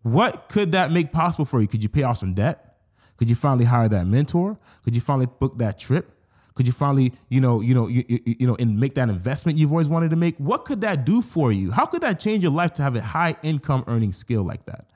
What 0.03 0.49
could 0.49 0.71
that 0.73 0.91
make 0.91 1.11
possible 1.11 1.45
for 1.45 1.61
you? 1.61 1.67
Could 1.67 1.81
you 1.81 1.89
pay 1.89 2.03
off 2.03 2.17
some 2.17 2.33
debt? 2.33 2.77
Could 3.17 3.29
you 3.29 3.35
finally 3.35 3.65
hire 3.65 3.89
that 3.89 4.05
mentor? 4.05 4.57
Could 4.83 4.95
you 4.95 5.01
finally 5.01 5.25
book 5.25 5.57
that 5.57 5.79
trip? 5.79 6.16
Could 6.57 6.65
you 6.65 6.73
finally, 6.73 7.13
you 7.29 7.39
know, 7.39 7.61
you 7.61 7.75
know, 7.75 7.87
you, 7.87 8.03
you, 8.07 8.47
know, 8.47 8.55
and 8.55 8.79
make 8.79 8.95
that 8.95 9.09
investment 9.09 9.59
you've 9.59 9.71
always 9.71 9.87
wanted 9.87 10.09
to 10.09 10.15
make? 10.15 10.39
What 10.39 10.65
could 10.65 10.81
that 10.81 11.05
do 11.05 11.21
for 11.21 11.51
you? 11.51 11.69
How 11.69 11.85
could 11.85 12.01
that 12.01 12.19
change 12.19 12.41
your 12.41 12.51
life 12.51 12.73
to 12.73 12.81
have 12.81 12.95
a 12.95 13.01
high 13.03 13.35
income 13.43 13.83
earning 13.85 14.11
skill 14.11 14.41
like 14.41 14.65
that? 14.65 14.87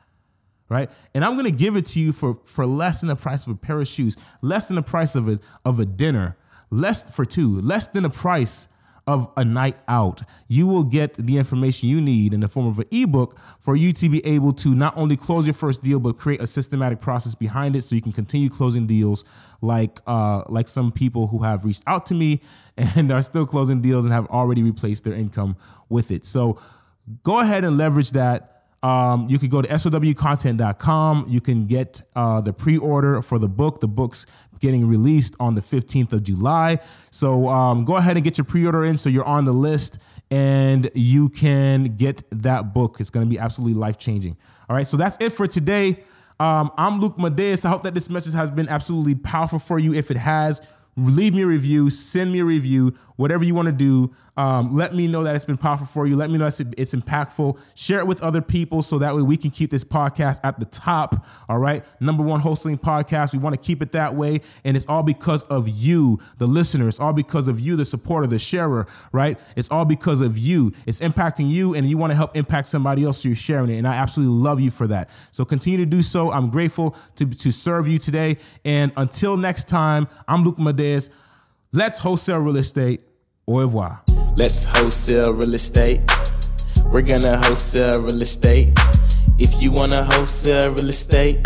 Right? 0.69 0.89
And 1.13 1.23
I'm 1.23 1.35
gonna 1.35 1.51
give 1.51 1.75
it 1.75 1.85
to 1.87 1.99
you 1.99 2.13
for 2.13 2.39
for 2.45 2.65
less 2.65 3.01
than 3.01 3.09
the 3.09 3.15
price 3.15 3.45
of 3.45 3.51
a 3.53 3.55
pair 3.55 3.79
of 3.79 3.87
shoes, 3.87 4.17
less 4.41 4.69
than 4.69 4.75
the 4.75 4.81
price 4.81 5.13
of 5.13 5.29
a 5.29 5.39
of 5.63 5.79
a 5.79 5.85
dinner, 5.85 6.35
less 6.71 7.03
for 7.03 7.25
two, 7.25 7.61
less 7.61 7.85
than 7.85 8.01
the 8.01 8.09
price 8.09 8.67
of 9.08 9.31
a 9.36 9.43
night 9.43 9.77
out. 9.88 10.22
You 10.48 10.67
will 10.67 10.84
get 10.84 11.13
the 11.15 11.38
information 11.38 11.89
you 11.89 12.00
need 12.00 12.34
in 12.34 12.39
the 12.39 12.48
form 12.48 12.67
of 12.67 12.79
an 12.79 12.86
ebook 12.91 13.38
for 13.60 13.75
you 13.75 13.93
to 13.93 14.10
be 14.10 14.25
able 14.25 14.53
to 14.53 14.75
not 14.75 14.96
only 14.96 15.17
close 15.17 15.46
your 15.46 15.53
first 15.53 15.84
deal, 15.84 16.00
but 16.00 16.17
create 16.17 16.41
a 16.41 16.48
systematic 16.48 17.01
process 17.01 17.36
behind 17.36 17.75
it 17.75 17.83
so 17.83 17.96
you 17.96 18.01
can 18.01 18.11
continue 18.11 18.50
closing 18.50 18.87
deals 18.87 19.24
like 19.61 20.00
uh, 20.07 20.44
like 20.48 20.68
some 20.68 20.92
people 20.92 21.27
who 21.27 21.44
have 21.44 21.66
reached 21.66 21.83
out 21.87 22.05
to 22.07 22.14
me 22.14 22.42
and 22.77 23.11
are 23.11 23.22
still 23.22 23.46
closing 23.46 23.81
deals 23.81 24.05
and 24.05 24.14
have 24.14 24.27
already 24.27 24.64
replaced 24.64 25.03
their 25.03 25.14
income 25.14 25.57
with 25.90 26.11
it. 26.11 26.25
So 26.25 26.59
go 27.24 27.40
ahead 27.40 27.64
and 27.64 27.77
leverage 27.77 28.11
that. 28.11 28.60
Um, 28.83 29.29
you 29.29 29.37
could 29.37 29.51
go 29.51 29.61
to 29.61 29.67
sowcontent.com. 29.67 31.25
You 31.29 31.39
can 31.41 31.67
get 31.67 32.01
uh, 32.15 32.41
the 32.41 32.53
pre 32.53 32.77
order 32.77 33.22
for 33.22 33.37
the 33.37 33.48
book. 33.48 33.79
The 33.79 33.87
book's 33.87 34.25
getting 34.59 34.87
released 34.87 35.35
on 35.39 35.55
the 35.55 35.61
15th 35.61 36.13
of 36.13 36.24
July. 36.24 36.79
So 37.11 37.48
um, 37.50 37.85
go 37.85 37.98
ahead 37.98 38.17
and 38.17 38.24
get 38.24 38.37
your 38.37 38.46
pre 38.46 38.65
order 38.65 38.83
in 38.83 38.98
so 38.98 39.09
you're 39.09 39.25
on 39.25 39.46
the 39.46 39.53
list 39.53 40.00
and 40.29 40.89
you 40.96 41.29
can 41.29 41.96
get 41.96 42.24
that 42.31 42.74
book. 42.74 42.98
It's 43.00 43.09
going 43.09 43.25
to 43.25 43.29
be 43.29 43.37
absolutely 43.37 43.79
life 43.79 43.98
changing. 43.98 44.37
All 44.70 44.75
right. 44.75 44.87
So 44.87 44.98
that's 44.98 45.17
it 45.20 45.31
for 45.31 45.46
today. 45.46 46.03
Um, 46.39 46.72
I'm 46.75 47.00
Luc 47.00 47.17
Madeus. 47.17 47.65
I 47.65 47.70
hope 47.70 47.83
that 47.83 47.94
this 47.94 48.09
message 48.09 48.33
has 48.33 48.50
been 48.50 48.67
absolutely 48.67 49.13
powerful 49.13 49.59
for 49.59 49.77
you. 49.77 49.94
If 49.94 50.09
it 50.09 50.17
has, 50.17 50.59
leave 50.96 51.35
me 51.35 51.44
a 51.44 51.48
review, 51.48 51.91
send 51.91 52.31
me 52.31 52.39
a 52.39 52.46
review, 52.46 52.96
whatever 53.22 53.44
you 53.44 53.53
want 53.53 53.68
to 53.68 53.72
do. 53.72 54.12
Um, 54.36 54.75
let 54.75 54.96
me 54.96 55.07
know 55.07 55.24
that 55.24 55.36
it's 55.36 55.46
been 55.46 55.57
powerful 55.57 55.86
for 55.86 56.07
you. 56.07 56.16
Let 56.16 56.31
me 56.31 56.40
know 56.40 56.48
it's, 56.48 56.60
it's 56.60 56.96
impactful. 56.96 57.60
Share 57.75 58.00
it 58.00 58.07
with 58.07 58.24
other 58.24 58.42
people 58.42 58.81
so 58.81 58.98
that 58.98 59.16
way 59.16 59.22
we 59.22 59.38
can 59.38 59.51
keep 59.51 59.70
this 59.70 59.84
podcast 59.84 60.40
at 60.44 60.60
the 60.60 60.66
top. 60.66 61.24
All 61.48 61.60
right. 61.60 61.86
Number 62.00 62.24
one 62.24 62.42
wholesaling 62.42 62.81
podcast. 62.81 63.31
We 63.31 63.40
want 63.40 63.55
to 63.55 63.62
keep 63.62 63.84
it 63.84 63.92
that 63.92 64.16
way. 64.16 64.42
And 64.64 64.75
it's 64.75 64.88
all 64.88 65.03
because 65.03 65.44
of 65.46 65.70
you, 65.70 66.20
the 66.40 66.48
listener. 66.48 66.88
It's 66.88 67.00
all 67.00 67.14
because 67.14 67.48
of 67.48 67.60
you, 67.60 67.75
the 67.75 67.86
supporter, 67.86 68.25
the 68.25 68.40
sharer, 68.40 68.88
right? 69.12 69.40
It's 69.55 69.70
all 69.70 69.86
because 69.86 70.22
of 70.22 70.36
you. 70.36 70.74
It's 70.88 71.00
impacting 71.00 71.51
you 71.51 71.75
and 71.75 71.88
you 71.88 72.00
want 72.00 72.12
to 72.12 72.18
help 72.18 72.36
impact 72.36 72.70
somebody 72.70 73.03
else. 73.03 73.22
So 73.22 73.29
you're 73.29 73.36
sharing 73.36 73.70
it. 73.70 73.77
And 73.77 73.88
I 73.88 73.96
absolutely 73.98 74.34
love 74.34 74.60
you 74.60 74.72
for 74.72 74.88
that. 74.88 75.12
So 75.29 75.46
continue 75.46 75.77
to 75.77 75.86
do 75.86 76.01
so. 76.01 76.31
I'm 76.31 76.50
grateful 76.50 76.96
to, 77.18 77.27
to 77.27 77.51
serve 77.51 77.88
you 77.88 78.00
today. 78.00 78.38
And 78.66 78.92
until 78.98 79.38
next 79.38 79.68
time, 79.68 80.07
I'm 80.27 80.44
Luc 80.44 80.57
Madeus. 80.57 81.10
Let's 81.72 82.00
wholesale 82.00 82.40
real 82.40 82.57
estate. 82.57 83.01
Au 83.51 83.55
revoir. 83.55 84.01
Let's 84.37 84.64
wholesale 84.64 85.33
real 85.33 85.53
estate. 85.55 86.00
We're 86.90 87.01
gonna 87.01 87.35
wholesale 87.35 88.01
real 88.01 88.22
estate. 88.22 88.70
If 89.40 89.61
you 89.61 89.74
wanna 89.74 90.05
wholesale 90.05 90.72
real 90.72 90.87
estate, 90.87 91.46